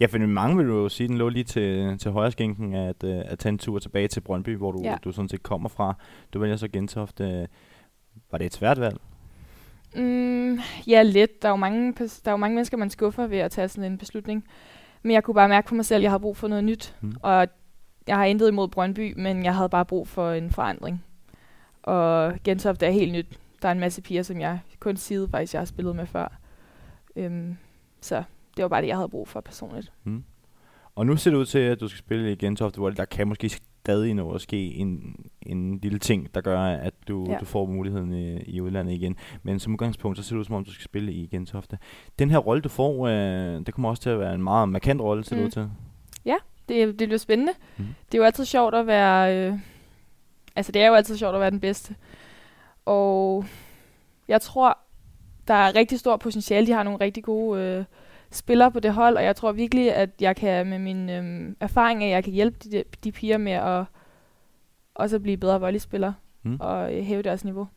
Ja, 0.00 0.06
for 0.06 0.18
mange 0.18 0.56
vil 0.56 0.66
jo 0.66 0.88
sige, 0.88 1.08
den 1.08 1.18
lå 1.18 1.28
lige 1.28 1.44
til, 1.44 1.98
til 1.98 2.10
højre 2.10 2.30
skænken, 2.30 2.74
at, 2.74 3.04
uh, 3.04 3.10
at 3.10 3.38
tage 3.38 3.50
en 3.50 3.58
tur 3.58 3.78
tilbage 3.78 4.08
til 4.08 4.20
Brøndby, 4.20 4.56
hvor 4.56 4.72
du, 4.72 4.80
ja. 4.82 4.96
du 5.04 5.12
sådan 5.12 5.28
set 5.28 5.42
kommer 5.42 5.68
fra. 5.68 5.94
Du 6.32 6.38
vælger 6.38 6.56
så 6.56 6.68
Gentofte. 6.68 7.48
Var 8.30 8.38
det 8.38 8.44
et 8.44 8.54
svært 8.54 8.80
valg? 8.80 9.00
Mm, 9.96 10.58
ja, 10.86 11.02
lidt. 11.02 11.42
Der 11.42 11.48
er, 11.48 11.52
jo 11.52 11.56
mange, 11.56 11.92
der 11.92 12.20
er 12.24 12.30
jo 12.30 12.36
mange 12.36 12.54
mennesker, 12.54 12.76
man 12.76 12.90
skuffer 12.90 13.26
ved 13.26 13.38
at 13.38 13.50
tage 13.50 13.68
sådan 13.68 13.92
en 13.92 13.98
beslutning. 13.98 14.44
Men 15.02 15.12
jeg 15.12 15.24
kunne 15.24 15.34
bare 15.34 15.48
mærke 15.48 15.68
på 15.68 15.74
mig 15.74 15.84
selv, 15.84 15.96
at 15.98 16.02
jeg 16.02 16.10
havde 16.10 16.20
brug 16.20 16.36
for 16.36 16.48
noget 16.48 16.64
nyt. 16.64 16.96
Mm. 17.00 17.14
Og 17.22 17.48
jeg 18.06 18.16
har 18.16 18.24
intet 18.24 18.48
imod 18.48 18.68
Brøndby, 18.68 19.14
men 19.16 19.44
jeg 19.44 19.54
havde 19.54 19.68
bare 19.68 19.84
brug 19.84 20.08
for 20.08 20.30
en 20.30 20.50
forandring. 20.50 21.04
Og 21.82 22.34
Gentofte 22.44 22.86
er 22.86 22.90
helt 22.90 23.12
nyt. 23.12 23.38
Der 23.62 23.68
er 23.68 23.72
en 23.72 23.80
masse 23.80 24.02
piger, 24.02 24.22
som 24.22 24.40
jeg 24.40 24.58
kun 24.80 24.96
siger 24.96 25.26
faktisk, 25.30 25.54
jeg 25.54 25.60
har 25.60 25.66
spillet 25.66 25.96
med 25.96 26.06
før. 26.06 26.38
Um, 27.16 27.56
så 28.00 28.22
det 28.56 28.62
var 28.62 28.68
bare 28.68 28.82
det, 28.82 28.88
jeg 28.88 28.96
havde 28.96 29.08
brug 29.08 29.28
for 29.28 29.40
personligt. 29.40 29.92
Mm. 30.04 30.24
Og 30.94 31.06
nu 31.06 31.16
ser 31.16 31.30
det 31.30 31.38
ud 31.38 31.46
til, 31.46 31.58
at 31.58 31.80
du 31.80 31.88
skal 31.88 31.98
spille 31.98 32.32
i 32.32 32.36
Gentofte, 32.36 32.78
hvor 32.78 32.90
der 32.90 33.04
kan 33.04 33.28
måske 33.28 33.48
stadig 33.48 34.14
nå 34.14 34.30
at 34.30 34.40
ske 34.40 34.74
en, 34.74 35.16
en 35.42 35.78
lille 35.78 35.98
ting, 35.98 36.34
der 36.34 36.40
gør, 36.40 36.60
at 36.60 36.94
du, 37.08 37.26
ja. 37.28 37.36
du 37.38 37.44
får 37.44 37.66
muligheden 37.66 38.12
i, 38.14 38.42
i 38.42 38.60
udlandet 38.60 38.92
igen. 38.92 39.16
Men 39.42 39.58
som 39.58 39.72
udgangspunkt, 39.72 40.18
så 40.18 40.24
ser 40.24 40.34
det 40.34 40.40
ud 40.40 40.44
som 40.44 40.54
om, 40.54 40.64
du 40.64 40.72
skal 40.72 40.84
spille 40.84 41.12
i 41.12 41.26
Gentofte. 41.26 41.78
Den 42.18 42.30
her 42.30 42.38
rolle, 42.38 42.62
du 42.62 42.68
får, 42.68 43.06
øh, 43.06 43.66
det 43.66 43.74
kommer 43.74 43.88
også 43.88 44.02
til 44.02 44.10
at 44.10 44.18
være 44.18 44.34
en 44.34 44.42
meget 44.42 44.68
markant 44.68 45.00
rolle, 45.00 45.24
ser 45.24 45.36
mm. 45.36 45.40
det 45.40 45.46
ud 45.46 45.50
til. 45.50 45.70
Ja, 46.24 46.36
det, 46.68 46.98
det 46.98 47.08
bliver 47.08 47.18
spændende. 47.18 47.52
Mm. 47.76 47.84
Det 48.12 48.18
er 48.18 48.22
jo 48.22 48.24
altid 48.24 48.44
sjovt 48.44 48.74
at 48.74 48.86
være... 48.86 49.36
Øh, 49.36 49.58
altså, 50.56 50.72
det 50.72 50.82
er 50.82 50.86
jo 50.86 50.94
altid 50.94 51.16
sjovt 51.16 51.34
at 51.34 51.40
være 51.40 51.50
den 51.50 51.60
bedste. 51.60 51.94
Og 52.84 53.44
jeg 54.28 54.40
tror, 54.40 54.78
der 55.48 55.54
er 55.54 55.74
rigtig 55.74 55.98
stor 55.98 56.16
potentiale. 56.16 56.66
De 56.66 56.72
har 56.72 56.82
nogle 56.82 57.00
rigtig 57.00 57.24
gode... 57.24 57.62
Øh, 57.62 57.84
spiller 58.32 58.68
på 58.68 58.80
det 58.80 58.94
hold, 58.94 59.16
og 59.16 59.24
jeg 59.24 59.36
tror 59.36 59.52
virkelig, 59.52 59.94
at 59.94 60.10
jeg 60.20 60.36
kan 60.36 60.66
med 60.66 60.78
min 60.78 61.10
øhm, 61.10 61.56
erfaring, 61.60 62.04
at 62.04 62.10
jeg 62.10 62.24
kan 62.24 62.32
hjælpe 62.32 62.56
de, 62.64 62.84
de 63.04 63.12
piger 63.12 63.38
med 63.38 63.52
at 63.52 63.84
også 64.94 65.16
at 65.16 65.22
blive 65.22 65.36
bedre 65.36 65.60
volleyspillere 65.60 66.14
mm. 66.42 66.56
og 66.60 66.96
øh, 66.96 67.04
hæve 67.04 67.22
deres 67.22 67.44
niveau, 67.44 67.68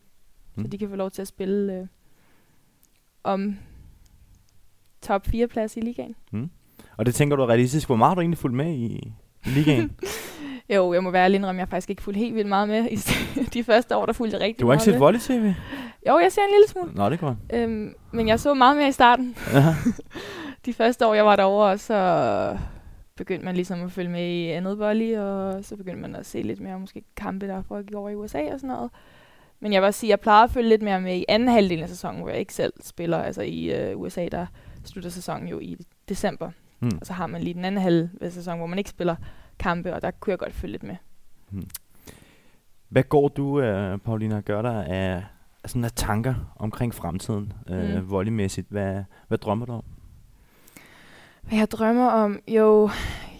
mm. 0.54 0.64
så 0.64 0.68
de 0.68 0.78
kan 0.78 0.88
få 0.88 0.96
lov 0.96 1.10
til 1.10 1.22
at 1.22 1.28
spille 1.28 1.74
øh, 1.74 1.86
om 3.24 3.56
top 5.02 5.26
4 5.26 5.46
plads 5.46 5.76
i 5.76 5.80
ligaen. 5.80 6.14
Mm. 6.30 6.50
Og 6.96 7.06
det 7.06 7.14
tænker 7.14 7.36
du 7.36 7.42
er 7.42 7.48
realistisk. 7.48 7.88
Hvor 7.88 7.96
meget 7.96 8.10
har 8.10 8.14
du 8.14 8.20
egentlig 8.20 8.38
fulgt 8.38 8.56
med 8.56 8.72
i, 8.72 9.12
i 9.46 9.48
ligaen? 9.48 9.92
jo, 10.74 10.92
jeg 10.92 11.02
må 11.02 11.10
være 11.10 11.24
ærlig 11.24 11.44
om 11.44 11.58
jeg 11.58 11.68
faktisk 11.68 11.90
ikke 11.90 12.02
fulgte 12.02 12.18
helt 12.18 12.34
vildt 12.34 12.48
meget 12.48 12.68
med. 12.68 12.86
I 12.90 12.96
de 13.54 13.64
første 13.64 13.96
år, 13.96 14.06
der 14.06 14.12
fulgte 14.12 14.36
jeg 14.36 14.44
rigtig 14.44 14.60
Du 14.60 14.66
har 14.66 14.72
ikke 14.72 14.84
set 14.84 15.00
volley-tv? 15.00 15.54
Jo, 16.08 16.18
jeg 16.18 16.32
ser 16.32 16.42
en 16.42 16.50
lille 16.50 16.68
smule. 16.68 16.90
Nå, 16.94 17.10
det 17.10 17.20
går. 17.20 17.36
Øhm, 17.52 17.94
men 18.12 18.28
jeg 18.28 18.40
så 18.40 18.54
meget 18.54 18.76
mere 18.76 18.88
i 18.88 18.92
starten. 18.92 19.36
de 20.66 20.72
første 20.72 21.06
år, 21.06 21.14
jeg 21.14 21.24
var 21.24 21.36
derovre, 21.36 21.78
så 21.78 22.58
begyndte 23.16 23.44
man 23.44 23.54
ligesom 23.54 23.82
at 23.82 23.92
følge 23.92 24.10
med 24.10 24.26
i 24.26 24.48
andet 24.48 24.78
volley, 24.78 25.16
og 25.16 25.64
så 25.64 25.76
begyndte 25.76 26.00
man 26.00 26.16
at 26.16 26.26
se 26.26 26.42
lidt 26.42 26.60
mere 26.60 26.80
måske 26.80 27.02
kampe, 27.16 27.46
der 27.46 27.62
foregik 27.62 27.94
over 27.94 28.10
i 28.10 28.14
USA 28.14 28.52
og 28.52 28.60
sådan 28.60 28.76
noget. 28.76 28.90
Men 29.60 29.72
jeg 29.72 29.82
vil 29.82 29.86
også 29.86 30.00
sige, 30.00 30.08
at 30.08 30.10
jeg 30.10 30.20
plejer 30.20 30.44
at 30.44 30.50
følge 30.50 30.68
lidt 30.68 30.82
mere 30.82 31.00
med 31.00 31.16
i 31.16 31.24
anden 31.28 31.48
halvdel 31.48 31.82
af 31.82 31.88
sæsonen, 31.88 32.20
hvor 32.20 32.28
jeg 32.28 32.38
ikke 32.38 32.54
selv 32.54 32.72
spiller. 32.82 33.18
Altså 33.18 33.42
i 33.42 33.92
uh, 33.92 34.00
USA, 34.00 34.28
der 34.28 34.46
slutter 34.84 35.10
sæsonen 35.10 35.48
jo 35.48 35.58
i 35.58 35.76
december. 36.08 36.50
Mm. 36.80 36.98
Og 37.00 37.06
så 37.06 37.12
har 37.12 37.26
man 37.26 37.42
lige 37.42 37.54
den 37.54 37.64
anden 37.64 37.82
halv 37.82 38.08
af 38.20 38.32
sæsonen, 38.32 38.58
hvor 38.58 38.66
man 38.66 38.78
ikke 38.78 38.90
spiller 38.90 39.16
kampe, 39.58 39.94
og 39.94 40.02
der 40.02 40.10
kunne 40.10 40.30
jeg 40.30 40.38
godt 40.38 40.52
følge 40.52 40.72
lidt 40.72 40.82
med. 40.82 40.96
Mm. 41.50 41.68
Hvad 42.88 43.02
går 43.02 43.28
du, 43.28 43.62
uh, 43.62 44.00
Paulina, 44.00 44.40
gør 44.40 44.62
der 44.62 44.82
af, 44.82 45.22
af 45.62 45.70
sådan 45.70 45.84
af 45.84 45.92
tanker 45.92 46.34
omkring 46.56 46.94
fremtiden, 46.94 47.52
uh, 47.70 47.76
mm. 47.76 48.10
volleymæssigt? 48.10 48.66
Hvad, 48.70 49.04
hvad 49.28 49.38
drømmer 49.38 49.66
du 49.66 49.72
om? 49.72 49.84
Hvad 51.48 51.58
jeg 51.58 51.70
drømmer 51.70 52.06
om? 52.06 52.38
Jo, 52.48 52.90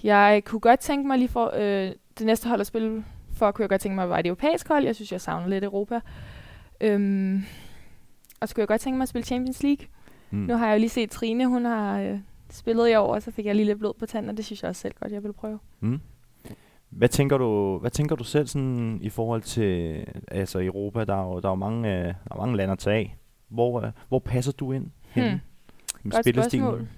jeg 0.03 0.43
kunne 0.45 0.61
godt 0.61 0.81
tænke 0.81 1.07
mig 1.07 1.19
lige 1.19 1.29
for 1.29 1.53
øh, 1.55 1.93
det 2.19 2.27
næste 2.27 2.49
hold 2.49 2.61
at 2.61 2.67
spille 2.67 3.05
for, 3.33 3.51
kunne 3.51 3.63
jeg 3.63 3.69
godt 3.69 3.81
tænke 3.81 3.95
mig 3.95 4.03
at 4.05 4.11
være 4.11 4.21
et 4.21 4.27
europæisk 4.27 4.69
hold. 4.69 4.85
Jeg 4.85 4.95
synes, 4.95 5.13
jeg 5.13 5.21
savner 5.21 5.49
lidt 5.49 5.65
Europa. 5.65 6.01
Øhm, 6.81 7.45
og 8.41 8.49
så 8.49 8.55
kunne 8.55 8.61
jeg 8.61 8.69
godt 8.69 8.81
tænke 8.81 8.97
mig 8.97 9.03
at 9.03 9.09
spille 9.09 9.27
Champions 9.27 9.63
League. 9.63 9.87
Mm. 10.31 10.39
Nu 10.39 10.57
har 10.57 10.67
jeg 10.67 10.75
jo 10.75 10.79
lige 10.79 10.91
set 10.91 11.11
Trine, 11.11 11.47
hun 11.47 11.65
har 11.65 12.01
øh, 12.01 12.19
spillet 12.51 12.91
i 12.91 12.95
år, 12.95 13.15
og 13.15 13.23
så 13.23 13.31
fik 13.31 13.47
jeg 13.47 13.55
lige 13.55 13.67
lidt 13.67 13.79
blod 13.79 13.93
på 13.99 14.07
tanden, 14.07 14.31
og 14.31 14.37
det 14.37 14.45
synes 14.45 14.63
jeg 14.63 14.69
også 14.69 14.81
selv 14.81 14.95
godt, 15.01 15.13
jeg 15.13 15.23
vil 15.23 15.33
prøve. 15.33 15.59
Mm. 15.81 16.01
Hvad 16.91 17.09
tænker 17.09 17.39
du, 17.39 17.79
hvad 17.79 17.91
tænker 17.91 18.17
du 18.17 18.25
selv 18.25 18.47
sådan, 18.47 18.99
i 19.03 19.09
forhold 19.09 19.43
til 19.43 20.05
altså 20.29 20.61
Europa? 20.61 21.05
Der 21.05 21.15
er 21.15 21.23
jo, 21.23 21.41
der 21.41 21.49
er 21.49 21.53
jo 21.53 21.57
mange, 21.57 21.93
øh, 21.99 22.05
der 22.05 22.15
er 22.31 22.37
mange 22.37 22.57
lande 22.57 22.73
at 22.73 22.79
tage 22.79 22.97
af. 22.97 23.17
Hvor, 23.49 23.81
øh, 23.81 23.91
hvor 24.09 24.19
passer 24.19 24.53
du 24.53 24.73
ind? 24.73 24.91
Hmm. 25.15 25.41
Godt 26.11 26.29
spørgsmål. 26.29 26.89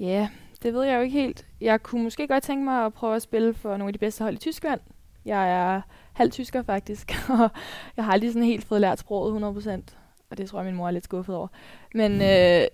Ja, 0.00 0.28
det 0.62 0.74
ved 0.74 0.82
jeg 0.82 0.96
jo 0.96 1.00
ikke 1.02 1.20
helt. 1.20 1.46
Jeg 1.60 1.82
kunne 1.82 2.02
måske 2.02 2.28
godt 2.28 2.42
tænke 2.42 2.64
mig 2.64 2.86
at 2.86 2.92
prøve 2.92 3.16
at 3.16 3.22
spille 3.22 3.54
for 3.54 3.70
nogle 3.70 3.88
af 3.88 3.92
de 3.92 3.98
bedste 3.98 4.24
hold 4.24 4.34
i 4.34 4.38
Tyskland. 4.38 4.80
Jeg 5.24 5.50
er 5.50 5.80
halv 6.12 6.30
tysker 6.30 6.62
faktisk, 6.62 7.12
og 7.40 7.50
jeg 7.96 8.04
har 8.04 8.12
aldrig 8.12 8.32
sådan 8.32 8.46
helt 8.46 8.64
fået 8.64 8.80
lært 8.80 8.98
sproget 8.98 9.66
100%, 9.66 9.94
og 10.30 10.38
det 10.38 10.48
tror 10.48 10.58
jeg, 10.58 10.66
min 10.66 10.74
mor 10.74 10.86
er 10.86 10.90
lidt 10.90 11.04
skuffet 11.04 11.36
over. 11.36 11.48
Men 11.94 12.12
øh, 12.12 12.66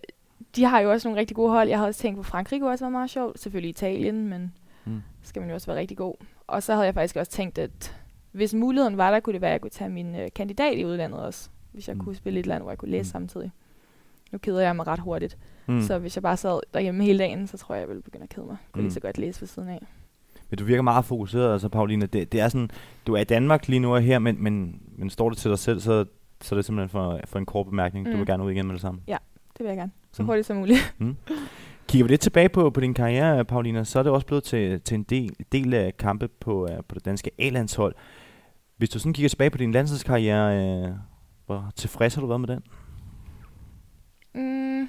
de 0.56 0.64
har 0.64 0.80
jo 0.80 0.90
også 0.90 1.08
nogle 1.08 1.20
rigtig 1.20 1.36
gode 1.36 1.50
hold. 1.50 1.68
Jeg 1.68 1.78
havde 1.78 1.88
også 1.88 2.00
tænkt 2.00 2.16
på, 2.16 2.22
Frankrig 2.22 2.60
kunne 2.60 2.70
også 2.70 2.84
være 2.84 2.90
meget 2.90 3.10
sjovt. 3.10 3.40
Selvfølgelig 3.40 3.70
Italien, 3.70 4.28
men 4.28 4.54
mm. 4.84 5.02
skal 5.22 5.40
man 5.40 5.48
jo 5.48 5.54
også 5.54 5.66
være 5.66 5.78
rigtig 5.78 5.96
god. 5.96 6.14
Og 6.46 6.62
så 6.62 6.72
havde 6.72 6.86
jeg 6.86 6.94
faktisk 6.94 7.16
også 7.16 7.32
tænkt, 7.32 7.58
at 7.58 7.96
hvis 8.32 8.54
muligheden 8.54 8.96
var 8.96 9.10
der, 9.10 9.20
kunne 9.20 9.32
det 9.32 9.40
være, 9.40 9.50
at 9.50 9.52
jeg 9.52 9.60
kunne 9.60 9.70
tage 9.70 9.90
min 9.90 10.14
øh, 10.14 10.28
kandidat 10.34 10.78
i 10.78 10.84
udlandet 10.84 11.20
også. 11.20 11.50
Hvis 11.72 11.88
jeg 11.88 11.96
mm. 11.96 12.04
kunne 12.04 12.14
spille 12.14 12.40
et 12.40 12.46
land, 12.46 12.62
hvor 12.62 12.70
jeg 12.70 12.78
kunne 12.78 12.90
læse 12.90 13.08
mm. 13.08 13.12
samtidig. 13.12 13.50
Nu 14.32 14.38
keder 14.38 14.60
jeg 14.60 14.76
mig 14.76 14.86
ret 14.86 15.00
hurtigt. 15.00 15.38
Mm. 15.66 15.82
Så 15.82 15.98
hvis 15.98 16.16
jeg 16.16 16.22
bare 16.22 16.36
sad 16.36 16.60
derhjemme 16.74 17.04
hele 17.04 17.18
dagen, 17.18 17.46
så 17.46 17.56
tror 17.56 17.74
jeg, 17.74 17.80
jeg 17.80 17.88
ville 17.88 18.02
begynde 18.02 18.22
at 18.22 18.28
kede 18.28 18.46
mig. 18.46 18.56
Jeg 18.60 18.72
kunne 18.72 18.80
mm. 18.80 18.84
lige 18.84 18.94
så 18.94 19.00
godt 19.00 19.18
læse 19.18 19.40
ved 19.40 19.48
siden 19.48 19.68
af. 19.68 19.86
Men 20.50 20.58
du 20.58 20.64
virker 20.64 20.82
meget 20.82 21.04
fokuseret, 21.04 21.52
altså 21.52 21.68
Pauline. 21.68 22.06
Det, 22.06 22.32
det 22.32 22.40
er 22.40 22.48
sådan, 22.48 22.70
du 23.06 23.14
er 23.14 23.20
i 23.20 23.24
Danmark 23.24 23.68
lige 23.68 23.80
nu 23.80 23.94
og 23.94 24.00
her, 24.00 24.18
men, 24.18 24.42
men, 24.42 24.82
men 24.96 25.10
står 25.10 25.28
det 25.28 25.38
til 25.38 25.50
dig 25.50 25.58
selv, 25.58 25.80
så, 25.80 26.04
så 26.40 26.54
er 26.54 26.56
det 26.56 26.64
simpelthen 26.64 26.88
for, 26.88 27.20
for 27.24 27.38
en 27.38 27.46
kort 27.46 27.66
bemærkning. 27.66 28.06
Mm. 28.06 28.12
Du 28.12 28.16
vil 28.16 28.26
gerne 28.26 28.44
ud 28.44 28.50
igen 28.50 28.66
med 28.66 28.74
det 28.74 28.82
samme. 28.82 29.00
Ja, 29.08 29.16
det 29.52 29.60
vil 29.60 29.66
jeg 29.66 29.76
gerne. 29.76 29.92
Så 30.12 30.22
mm. 30.22 30.26
hurtigt 30.26 30.46
som 30.46 30.56
muligt. 30.56 30.94
Mm. 30.98 31.16
Kigger 31.88 32.04
vi 32.04 32.12
lidt 32.12 32.20
tilbage 32.20 32.48
på, 32.48 32.70
på 32.70 32.80
din 32.80 32.94
karriere, 32.94 33.44
Paulina, 33.44 33.84
så 33.84 33.98
er 33.98 34.02
det 34.02 34.12
også 34.12 34.26
blevet 34.26 34.44
til, 34.44 34.80
til 34.80 34.94
en 34.94 35.02
del, 35.02 35.36
del 35.52 35.74
af 35.74 35.96
kampe 35.96 36.28
på, 36.28 36.64
uh, 36.64 36.70
på 36.88 36.94
det 36.94 37.04
danske 37.04 37.30
A-landshold. 37.38 37.94
Hvis 38.76 38.90
du 38.90 38.98
sådan 38.98 39.12
kigger 39.12 39.28
tilbage 39.28 39.50
på 39.50 39.58
din 39.58 39.72
landsholdskarriere, 39.72 40.84
uh, 40.84 40.90
hvor 41.46 41.70
tilfreds 41.76 42.14
har 42.14 42.20
du 42.20 42.26
været 42.26 42.40
med 42.40 42.48
den? 42.48 42.62
Mm. 44.34 44.88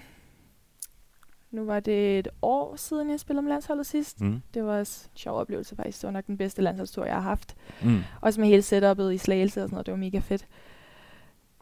Nu 1.51 1.65
var 1.65 1.79
det 1.79 2.19
et 2.19 2.27
år 2.41 2.75
siden, 2.75 3.10
jeg 3.10 3.19
spillede 3.19 3.41
med 3.41 3.51
landsholdet 3.51 3.86
sidst. 3.86 4.21
Mm. 4.21 4.41
Det 4.53 4.63
var 4.63 4.79
også 4.79 5.07
en 5.13 5.17
sjov 5.17 5.39
oplevelse 5.39 5.75
faktisk. 5.75 6.01
Det 6.01 6.07
var 6.07 6.12
nok 6.12 6.27
den 6.27 6.38
bedste 6.38 6.62
landsholdstur, 6.62 7.05
jeg 7.05 7.13
har 7.13 7.21
haft. 7.21 7.55
Mm. 7.83 8.00
Også 8.21 8.41
med 8.41 8.48
hele 8.48 8.62
setup'et 8.62 9.10
i 9.13 9.17
slagelse 9.17 9.63
og 9.63 9.69
sådan 9.69 9.75
noget. 9.75 9.86
Det 9.86 9.91
var 9.91 9.98
mega 9.98 10.19
fedt. 10.19 10.48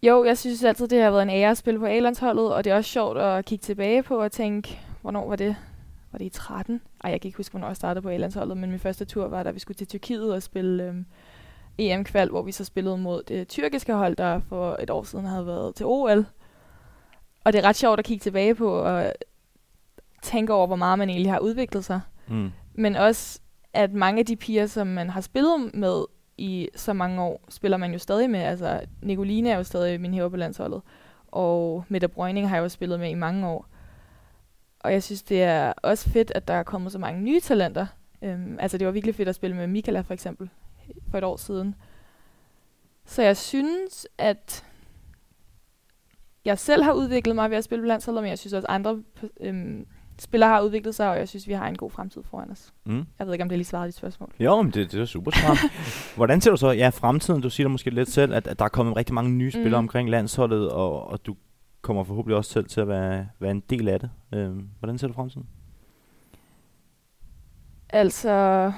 Jo, 0.03 0.24
jeg 0.24 0.38
synes 0.38 0.63
altid, 0.63 0.88
det 0.88 1.01
har 1.01 1.12
været 1.12 1.24
en 1.24 1.29
ære 1.29 1.51
at 1.51 1.57
spille 1.57 1.79
på 1.79 1.86
A-landsholdet, 1.86 2.53
og 2.53 2.63
det 2.63 2.71
er 2.71 2.75
også 2.75 2.89
sjovt 2.89 3.17
at 3.17 3.45
kigge 3.45 3.63
tilbage 3.63 4.03
på 4.03 4.21
og 4.21 4.31
tænke, 4.31 4.79
hvornår 5.01 5.29
var 5.29 5.36
det? 5.36 5.55
Var 6.12 6.17
det 6.17 6.25
i 6.25 6.29
13? 6.29 6.81
Ej, 7.03 7.12
jeg 7.12 7.21
kan 7.21 7.27
ikke 7.27 7.38
huske, 7.38 7.53
hvornår 7.53 7.67
jeg 7.67 7.75
startede 7.75 8.01
på 8.01 8.09
A-landsholdet, 8.09 8.57
men 8.57 8.69
min 8.69 8.79
første 8.79 9.05
tur 9.05 9.27
var, 9.27 9.43
da 9.43 9.51
vi 9.51 9.59
skulle 9.59 9.75
til 9.75 9.88
Tyrkiet 9.88 10.33
og 10.33 10.43
spille 10.43 10.83
øhm, 10.83 11.05
EM-kval, 11.77 12.29
hvor 12.29 12.41
vi 12.41 12.51
så 12.51 12.65
spillede 12.65 12.98
mod 12.98 13.24
det 13.24 13.48
tyrkiske 13.48 13.93
hold, 13.93 14.15
der 14.15 14.39
for 14.39 14.77
et 14.79 14.89
år 14.89 15.03
siden 15.03 15.25
havde 15.25 15.45
været 15.45 15.75
til 15.75 15.86
OL. 15.86 16.25
Og 17.49 17.53
det 17.53 17.59
er 17.59 17.67
ret 17.67 17.75
sjovt 17.75 17.99
at 17.99 18.05
kigge 18.05 18.23
tilbage 18.23 18.55
på 18.55 18.71
og 18.71 19.13
tænke 20.21 20.53
over, 20.53 20.67
hvor 20.67 20.75
meget 20.75 20.99
man 20.99 21.09
egentlig 21.09 21.31
har 21.31 21.39
udviklet 21.39 21.85
sig. 21.85 22.01
Mm. 22.27 22.51
Men 22.73 22.95
også, 22.95 23.39
at 23.73 23.93
mange 23.93 24.19
af 24.19 24.25
de 24.25 24.35
piger, 24.35 24.65
som 24.65 24.87
man 24.87 25.09
har 25.09 25.21
spillet 25.21 25.71
med 25.73 26.05
i 26.37 26.69
så 26.75 26.93
mange 26.93 27.21
år, 27.21 27.45
spiller 27.49 27.77
man 27.77 27.91
jo 27.91 27.99
stadig 27.99 28.29
med. 28.29 28.39
Altså, 28.39 28.81
Nicoline 29.01 29.49
er 29.49 29.57
jo 29.57 29.63
stadig 29.63 30.01
min 30.01 30.13
hæver 30.13 30.29
på 30.29 30.37
landsholdet, 30.37 30.81
og 31.27 31.83
Mette 31.87 32.07
Brøgning 32.07 32.49
har 32.49 32.55
jeg 32.55 32.63
jo 32.63 32.69
spillet 32.69 32.99
med 32.99 33.09
i 33.09 33.13
mange 33.13 33.47
år. 33.47 33.65
Og 34.79 34.93
jeg 34.93 35.03
synes, 35.03 35.23
det 35.23 35.43
er 35.43 35.73
også 35.83 36.09
fedt, 36.09 36.31
at 36.35 36.47
der 36.47 36.53
er 36.53 36.63
kommet 36.63 36.91
så 36.91 36.99
mange 36.99 37.21
nye 37.21 37.39
talenter. 37.39 37.85
Øhm, 38.21 38.57
altså, 38.59 38.77
det 38.77 38.87
var 38.87 38.93
virkelig 38.93 39.15
fedt 39.15 39.29
at 39.29 39.35
spille 39.35 39.55
med 39.55 39.67
Michaela 39.67 40.01
for 40.01 40.13
eksempel, 40.13 40.49
for 41.11 41.17
et 41.17 41.23
år 41.23 41.37
siden. 41.37 41.75
Så 43.05 43.21
jeg 43.21 43.37
synes, 43.37 44.07
at 44.17 44.65
jeg 46.46 46.60
selv 46.60 46.84
har 46.84 46.93
udviklet 46.93 47.36
mig 47.36 47.50
ved 47.50 47.58
at 47.58 47.63
spille 47.63 47.81
på 47.81 47.88
landsholdet, 47.88 48.24
men 48.24 48.29
jeg 48.29 48.39
synes 48.39 48.53
også, 48.53 48.67
at 48.67 48.75
andre 48.75 49.03
øhm, 49.41 49.86
spillere 50.19 50.50
har 50.50 50.62
udviklet 50.62 50.96
sig, 50.96 51.10
og 51.10 51.17
jeg 51.17 51.29
synes, 51.29 51.48
vi 51.48 51.53
har 51.53 51.67
en 51.67 51.77
god 51.77 51.91
fremtid 51.91 52.24
foran 52.24 52.51
os. 52.51 52.74
Mm. 52.86 53.05
Jeg 53.19 53.27
ved 53.27 53.34
ikke, 53.34 53.43
om 53.43 53.50
det 53.50 53.55
er 53.55 53.58
lige 53.58 53.65
svaret 53.65 53.88
dit 53.88 53.96
spørgsmål. 53.96 54.34
Jo, 54.39 54.62
men 54.62 54.72
det, 54.72 54.91
det 54.91 55.01
er 55.01 55.05
super 55.05 55.31
smart. 55.31 55.58
Hvordan 56.15 56.41
ser 56.41 56.51
du 56.51 56.58
så, 56.58 56.72
ja, 56.72 56.89
fremtiden, 56.89 57.41
du 57.41 57.50
siger 57.50 57.67
det 57.67 57.72
måske 57.72 57.89
lidt 57.89 58.12
selv, 58.12 58.34
at, 58.34 58.48
at 58.48 58.60
der 58.60 58.65
er 58.65 58.69
kommet 58.69 58.98
rigtig 58.98 59.15
mange 59.15 59.31
nye 59.31 59.51
spillere 59.51 59.81
mm. 59.81 59.86
omkring 59.86 60.10
landsholdet, 60.10 60.69
og, 60.69 61.08
og 61.08 61.25
du 61.25 61.36
kommer 61.81 62.03
forhåbentlig 62.03 62.38
også 62.38 62.51
selv 62.51 62.65
til 62.65 62.81
at 62.81 62.88
være, 62.88 63.27
være 63.39 63.51
en 63.51 63.63
del 63.69 63.89
af 63.89 64.00
det. 64.00 64.10
Øhm, 64.34 64.69
hvordan 64.79 64.98
ser 64.98 65.08
du 65.08 65.13
fremtiden? 65.13 65.48
Altså, 67.89 68.72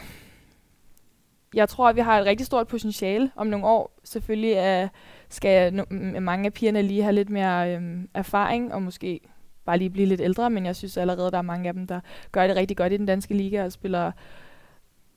jeg 1.54 1.70
tror, 1.70 1.90
at 1.90 1.96
vi 1.96 2.02
har 2.02 2.20
et 2.20 2.26
rigtig 2.26 2.46
stort 2.46 2.68
potentiale 2.68 3.32
om 3.36 3.48
nogle 3.48 3.66
år. 3.66 4.00
Selvfølgelig 4.04 4.52
er, 4.52 4.88
skal 5.32 5.80
no- 5.80 6.20
mange 6.20 6.46
af 6.46 6.54
pigerne 6.54 6.82
lige 6.82 7.04
have 7.04 7.14
lidt 7.14 7.30
mere 7.30 7.76
øhm, 7.76 8.10
erfaring, 8.14 8.74
og 8.74 8.82
måske 8.82 9.20
bare 9.66 9.78
lige 9.78 9.90
blive 9.90 10.08
lidt 10.08 10.22
ældre, 10.22 10.50
men 10.50 10.66
jeg 10.66 10.76
synes 10.76 10.98
allerede, 10.98 11.32
der 11.32 11.38
er 11.38 11.42
mange 11.42 11.68
af 11.68 11.74
dem, 11.74 11.88
der 11.88 12.00
gør 12.32 12.48
det 12.48 12.56
rigtig 12.56 12.78
godt 12.78 12.94
i 12.94 12.98
den 12.98 13.06
danske 13.06 13.34
liga 13.34 13.64
og 13.66 13.72
spiller 13.72 14.12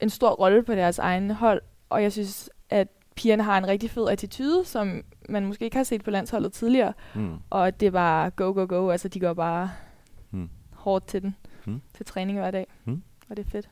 en 0.00 0.10
stor 0.10 0.30
rolle 0.30 0.62
på 0.62 0.74
deres 0.74 0.98
egen 0.98 1.30
hold. 1.30 1.62
Og 1.90 2.02
jeg 2.02 2.12
synes, 2.12 2.50
at 2.70 2.88
pigerne 3.16 3.42
har 3.42 3.58
en 3.58 3.68
rigtig 3.68 3.90
fed 3.90 4.08
attitude, 4.08 4.64
som 4.64 5.02
man 5.28 5.46
måske 5.46 5.64
ikke 5.64 5.76
har 5.76 5.84
set 5.84 6.04
på 6.04 6.10
landsholdet 6.10 6.52
tidligere. 6.52 6.92
Mm. 7.14 7.36
Og 7.50 7.80
det 7.80 7.92
var 7.92 8.30
go, 8.30 8.52
go, 8.52 8.66
go. 8.68 8.90
Altså, 8.90 9.08
de 9.08 9.20
går 9.20 9.34
bare 9.34 9.70
mm. 10.30 10.50
hårdt 10.72 11.06
til 11.06 11.22
den. 11.22 11.36
Mm. 11.66 11.80
Til 11.94 12.06
træning 12.06 12.38
hver 12.38 12.50
dag. 12.50 12.66
Mm. 12.84 13.02
Og 13.30 13.36
det 13.36 13.46
er 13.46 13.50
fedt. 13.50 13.70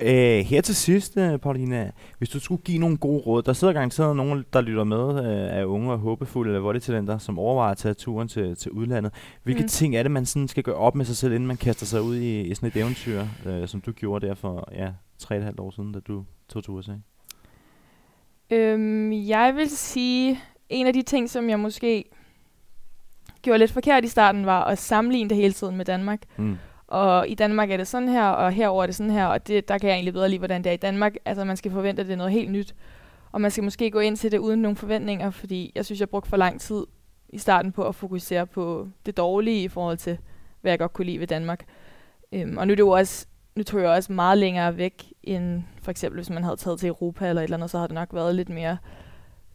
Æh, 0.00 0.44
her 0.44 0.60
til 0.60 0.76
sidst, 0.76 1.16
uh, 1.16 1.36
Paulina, 1.40 1.90
hvis 2.18 2.28
du 2.28 2.40
skulle 2.40 2.62
give 2.62 2.78
nogle 2.78 2.96
gode 2.96 3.22
råd, 3.22 3.42
der 3.42 3.52
sidder 3.52 3.72
garanteret 3.72 4.16
nogen, 4.16 4.44
der 4.52 4.60
lytter 4.60 4.84
med 4.84 5.04
uh, 5.04 5.58
af 5.58 5.64
unge 5.64 5.92
og 5.92 5.98
håbefulde 5.98 6.50
eller 6.50 6.60
volleytalenter, 6.60 7.18
som 7.18 7.38
overvejer 7.38 7.70
at 7.70 7.78
tage 7.78 7.94
turen 7.94 8.28
til, 8.28 8.56
til 8.56 8.70
udlandet. 8.70 9.12
Hvilke 9.42 9.62
mm. 9.62 9.68
ting 9.68 9.96
er 9.96 10.02
det, 10.02 10.10
man 10.10 10.26
sådan 10.26 10.48
skal 10.48 10.62
gøre 10.62 10.74
op 10.74 10.94
med 10.94 11.04
sig 11.04 11.16
selv, 11.16 11.32
inden 11.32 11.46
man 11.46 11.56
kaster 11.56 11.86
sig 11.86 12.02
ud 12.02 12.16
i, 12.16 12.40
i 12.40 12.54
sådan 12.54 12.66
et 12.66 12.76
eventyr, 12.76 13.22
uh, 13.46 13.66
som 13.66 13.80
du 13.80 13.92
gjorde 13.92 14.26
der 14.26 14.34
for 14.34 14.68
ja, 14.72 14.90
tre 15.18 15.34
og 15.34 15.38
et 15.38 15.44
halvt 15.44 15.60
år 15.60 15.70
siden, 15.70 15.92
da 15.92 16.00
du 16.00 16.24
tog 16.48 16.64
til 16.64 16.72
USA? 16.72 16.92
Øhm, 18.50 19.12
jeg 19.12 19.52
vil 19.56 19.70
sige, 19.70 20.40
en 20.68 20.86
af 20.86 20.92
de 20.92 21.02
ting, 21.02 21.30
som 21.30 21.50
jeg 21.50 21.60
måske 21.60 22.04
gjorde 23.42 23.58
lidt 23.58 23.72
forkert 23.72 24.04
i 24.04 24.08
starten, 24.08 24.46
var 24.46 24.64
at 24.64 24.78
sammenligne 24.78 25.28
det 25.28 25.36
hele 25.36 25.52
tiden 25.52 25.76
med 25.76 25.84
Danmark. 25.84 26.22
Mm 26.36 26.58
og 26.88 27.28
i 27.28 27.34
Danmark 27.34 27.70
er 27.70 27.76
det 27.76 27.86
sådan 27.86 28.08
her, 28.08 28.24
og 28.24 28.52
herover 28.52 28.82
er 28.82 28.86
det 28.86 28.94
sådan 28.94 29.10
her, 29.10 29.26
og 29.26 29.46
det, 29.46 29.68
der 29.68 29.78
kan 29.78 29.88
jeg 29.88 29.94
egentlig 29.94 30.14
bedre 30.14 30.28
lide, 30.28 30.38
hvordan 30.38 30.64
det 30.64 30.70
er 30.70 30.74
i 30.74 30.76
Danmark. 30.76 31.14
Altså 31.24 31.44
man 31.44 31.56
skal 31.56 31.70
forvente, 31.70 32.00
at 32.00 32.06
det 32.06 32.12
er 32.12 32.16
noget 32.16 32.32
helt 32.32 32.50
nyt, 32.50 32.74
og 33.32 33.40
man 33.40 33.50
skal 33.50 33.64
måske 33.64 33.90
gå 33.90 33.98
ind 33.98 34.16
til 34.16 34.32
det 34.32 34.38
uden 34.38 34.62
nogle 34.62 34.76
forventninger, 34.76 35.30
fordi 35.30 35.72
jeg 35.74 35.84
synes, 35.84 36.00
jeg 36.00 36.08
brugte 36.08 36.28
for 36.28 36.36
lang 36.36 36.60
tid 36.60 36.86
i 37.28 37.38
starten 37.38 37.72
på 37.72 37.84
at 37.84 37.94
fokusere 37.94 38.46
på 38.46 38.88
det 39.06 39.16
dårlige 39.16 39.62
i 39.62 39.68
forhold 39.68 39.96
til, 39.96 40.18
hvad 40.60 40.72
jeg 40.72 40.78
godt 40.78 40.92
kunne 40.92 41.04
lide 41.04 41.20
ved 41.20 41.26
Danmark. 41.26 41.64
Øhm, 42.32 42.56
og 42.56 42.66
nu, 42.66 42.70
er 42.72 42.74
det 42.74 42.82
jo 42.82 42.88
også, 42.88 43.26
nu 43.56 43.62
tog 43.62 43.80
jeg 43.80 43.90
også 43.90 44.12
meget 44.12 44.38
længere 44.38 44.76
væk, 44.76 45.12
end 45.22 45.62
for 45.82 45.90
eksempel 45.90 46.18
hvis 46.18 46.30
man 46.30 46.44
havde 46.44 46.56
taget 46.56 46.80
til 46.80 46.88
Europa 46.88 47.28
eller 47.28 47.42
et 47.42 47.44
eller 47.44 47.56
andet, 47.56 47.70
så 47.70 47.78
havde 47.78 47.88
det 47.88 47.94
nok 47.94 48.14
været 48.14 48.34
lidt 48.34 48.48
mere, 48.48 48.78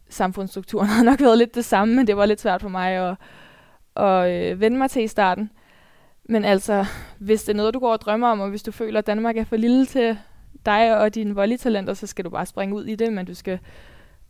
samfundsstrukturen 0.08 0.88
havde 0.94 1.04
nok 1.04 1.20
været 1.20 1.38
lidt 1.38 1.54
det 1.54 1.64
samme, 1.64 1.94
men 1.94 2.06
det 2.06 2.16
var 2.16 2.26
lidt 2.26 2.40
svært 2.40 2.62
for 2.62 2.68
mig 2.68 2.90
at, 2.92 3.16
at 3.96 4.30
øh, 4.30 4.60
vende 4.60 4.78
mig 4.78 4.90
til 4.90 5.02
i 5.02 5.08
starten. 5.08 5.50
Men 6.28 6.44
altså, 6.44 6.84
hvis 7.18 7.42
det 7.42 7.52
er 7.52 7.56
noget, 7.56 7.74
du 7.74 7.78
går 7.78 7.92
og 7.92 8.00
drømmer 8.00 8.28
om, 8.28 8.40
og 8.40 8.48
hvis 8.48 8.62
du 8.62 8.72
føler, 8.72 8.98
at 8.98 9.06
Danmark 9.06 9.36
er 9.36 9.44
for 9.44 9.56
lille 9.56 9.86
til 9.86 10.18
dig 10.66 10.98
og 10.98 11.14
dine 11.14 11.34
volleytalenter, 11.34 11.94
så 11.94 12.06
skal 12.06 12.24
du 12.24 12.30
bare 12.30 12.46
springe 12.46 12.74
ud 12.74 12.84
i 12.84 12.94
det, 12.94 13.12
men 13.12 13.26
du 13.26 13.34
skal 13.34 13.58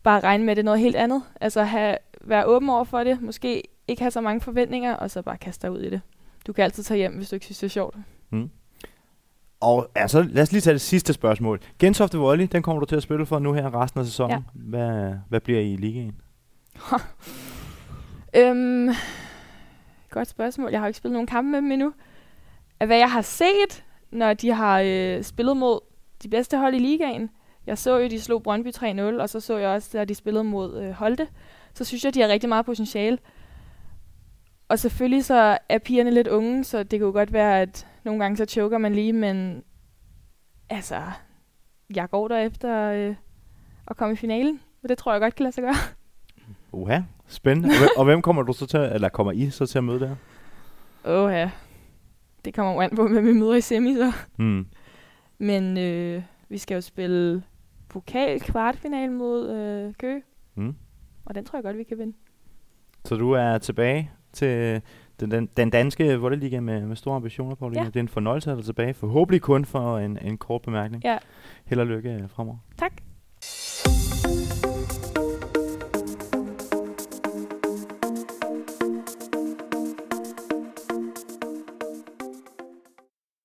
bare 0.03 0.21
regne 0.21 0.45
med, 0.45 0.51
at 0.51 0.57
det 0.57 0.63
er 0.63 0.65
noget 0.65 0.81
helt 0.81 0.97
andet. 0.97 1.23
Altså 1.41 1.63
have, 1.63 1.97
være 2.21 2.45
åben 2.45 2.71
over 2.71 2.85
for 2.85 3.05
det, 3.05 3.23
måske 3.23 3.63
ikke 3.89 4.03
have 4.03 4.11
så 4.11 4.21
mange 4.21 4.41
forventninger, 4.41 4.95
og 4.95 5.11
så 5.11 5.23
bare 5.23 5.37
kaste 5.37 5.67
dig 5.67 5.73
ud 5.73 5.81
i 5.81 5.91
det. 5.91 6.01
Du 6.47 6.53
kan 6.53 6.65
altid 6.65 6.83
tage 6.83 6.99
hjem, 6.99 7.13
hvis 7.13 7.29
du 7.29 7.37
ikke 7.37 7.47
synes, 7.47 7.59
det 7.59 7.67
er 7.67 7.71
sjovt. 7.71 7.97
Mm. 8.31 8.51
Og 9.61 9.91
altså, 9.95 10.23
lad 10.23 10.43
os 10.43 10.53
lige 10.53 10.61
tage 10.61 10.75
det 10.75 10.81
sidste 10.81 11.13
spørgsmål. 11.13 11.61
Gentofte 11.79 12.19
Volley, 12.19 12.49
den 12.53 12.63
kommer 12.63 12.81
du 12.81 12.87
til 12.87 12.97
at 12.97 13.03
spille 13.03 13.27
for 13.27 13.39
nu 13.39 13.53
her 13.53 13.83
resten 13.83 14.01
af 14.01 14.07
sæsonen. 14.07 14.31
Ja. 14.31 14.43
Hvad, 14.55 15.15
hvad 15.29 15.41
bliver 15.41 15.61
I 15.61 15.73
i 15.73 15.77
ligaen? 15.77 16.15
øhm, 18.37 18.89
Godt 20.15 20.29
spørgsmål. 20.29 20.71
Jeg 20.71 20.81
har 20.81 20.87
jo 20.87 20.89
ikke 20.89 20.99
spillet 20.99 21.13
nogen 21.13 21.27
kampe 21.27 21.51
med 21.51 21.59
dem 21.59 21.73
endnu. 21.73 21.93
Hvad 22.87 22.97
jeg 22.97 23.11
har 23.11 23.23
set, 23.23 23.85
når 24.11 24.35
de 24.35 24.53
har 24.53 24.81
øh, 24.85 25.23
spillet 25.23 25.57
mod 25.57 25.81
de 26.23 26.29
bedste 26.29 26.59
hold 26.59 26.75
i 26.75 26.79
ligaen. 26.79 27.31
Jeg 27.67 27.79
så 27.79 27.99
jo, 27.99 28.09
de 28.09 28.21
slog 28.21 28.43
Brøndby 28.43 28.69
3-0, 28.69 29.01
og 29.01 29.29
så 29.29 29.41
så 29.41 29.57
jeg 29.57 29.69
også, 29.69 29.99
da 29.99 30.05
de 30.05 30.15
spillede 30.15 30.45
mod 30.45 30.83
øh, 30.83 30.91
Holte. 30.91 31.29
Så 31.75 31.85
synes 31.85 32.05
jeg, 32.05 32.15
de 32.15 32.21
har 32.21 32.29
rigtig 32.29 32.49
meget 32.49 32.67
potentiale. 32.67 33.19
Og 34.69 34.79
selvfølgelig 34.79 35.25
så 35.25 35.59
er 35.69 35.79
pigerne 35.79 36.11
lidt 36.11 36.29
unge, 36.29 36.65
så 36.65 36.79
det 36.79 36.99
kan 36.99 37.07
jo 37.07 37.13
godt 37.13 37.33
være, 37.33 37.61
at 37.61 37.87
nogle 38.05 38.21
gange 38.21 38.37
så 38.37 38.45
choker 38.45 38.79
man 38.79 38.95
lige, 38.95 39.13
men 39.13 39.65
altså, 40.71 41.03
jeg 41.95 42.11
går 42.11 42.29
der 42.29 42.39
efter 42.39 42.91
øh, 42.91 43.15
at 43.89 43.97
komme 43.97 44.13
i 44.13 44.17
finalen, 44.17 44.61
og 44.83 44.89
det 44.89 44.99
tror 44.99 45.13
jeg 45.13 45.21
godt 45.21 45.35
kan 45.35 45.45
lade 45.45 45.55
sig 45.55 45.63
gøre. 45.63 45.75
Uha, 46.75 47.01
spændende. 47.27 47.69
Og 47.69 47.79
hvem, 47.79 47.89
og 47.97 48.05
hvem 48.05 48.23
kommer 48.23 48.43
du 48.43 48.53
så 48.53 48.67
til, 48.67 48.81
eller 48.81 49.09
kommer 49.09 49.33
I 49.33 49.51
så 49.51 49.67
til 49.67 49.79
at 49.79 49.85
møde 49.85 50.01
der? 50.01 50.17
Åh 51.05 51.33
ja, 51.33 51.51
det 52.45 52.55
kommer 52.55 52.73
jo 52.73 52.81
an 52.81 52.97
på, 52.97 53.09
hvem 53.09 53.27
vi 53.27 53.33
møder 53.33 53.55
i 53.55 53.61
semi 53.61 53.95
så. 53.95 54.13
Mm. 54.39 54.67
Men 55.39 55.79
øh, 55.79 56.23
vi 56.49 56.59
skal 56.59 56.75
jo 56.75 56.81
spille 56.81 57.43
pokal 57.89 58.41
kvartfinal 58.41 59.11
mod 59.11 59.51
øh, 59.51 59.95
Køge. 59.99 60.23
Mm. 60.55 60.75
Og 61.25 61.35
den 61.35 61.45
tror 61.45 61.57
jeg 61.57 61.65
godt, 61.65 61.79
vi 61.79 61.85
kan 61.85 61.99
vinde. 61.99 62.17
Så 63.05 63.17
du 63.17 63.33
er 63.33 63.59
tilbage 63.59 64.11
til, 64.33 64.83
den, 65.21 65.31
den, 65.31 65.49
den 65.57 65.71
danske 65.71 66.21
Volleyliga 66.21 66.61
med, 66.61 66.87
med 66.87 66.97
store 66.97 67.17
ambitioner, 67.17 67.55
Pauline. 67.55 67.83
Ja. 67.83 67.87
Det 67.87 67.97
er 67.97 68.01
en 68.01 68.09
fornøjelse 68.09 68.51
at 68.51 68.57
dig 68.57 68.65
tilbage. 68.65 68.95
Forhåbentlig 68.95 69.43
kun 69.43 69.65
for 69.65 69.99
en, 69.99 70.19
en 70.23 70.39
kort 70.39 70.63
bemærkning. 70.63 71.05
Ja. 71.05 71.19
Held 71.65 71.81
og 71.81 71.87
lykke 71.87 72.29
fremover. 72.29 72.59
Tak. 72.79 72.93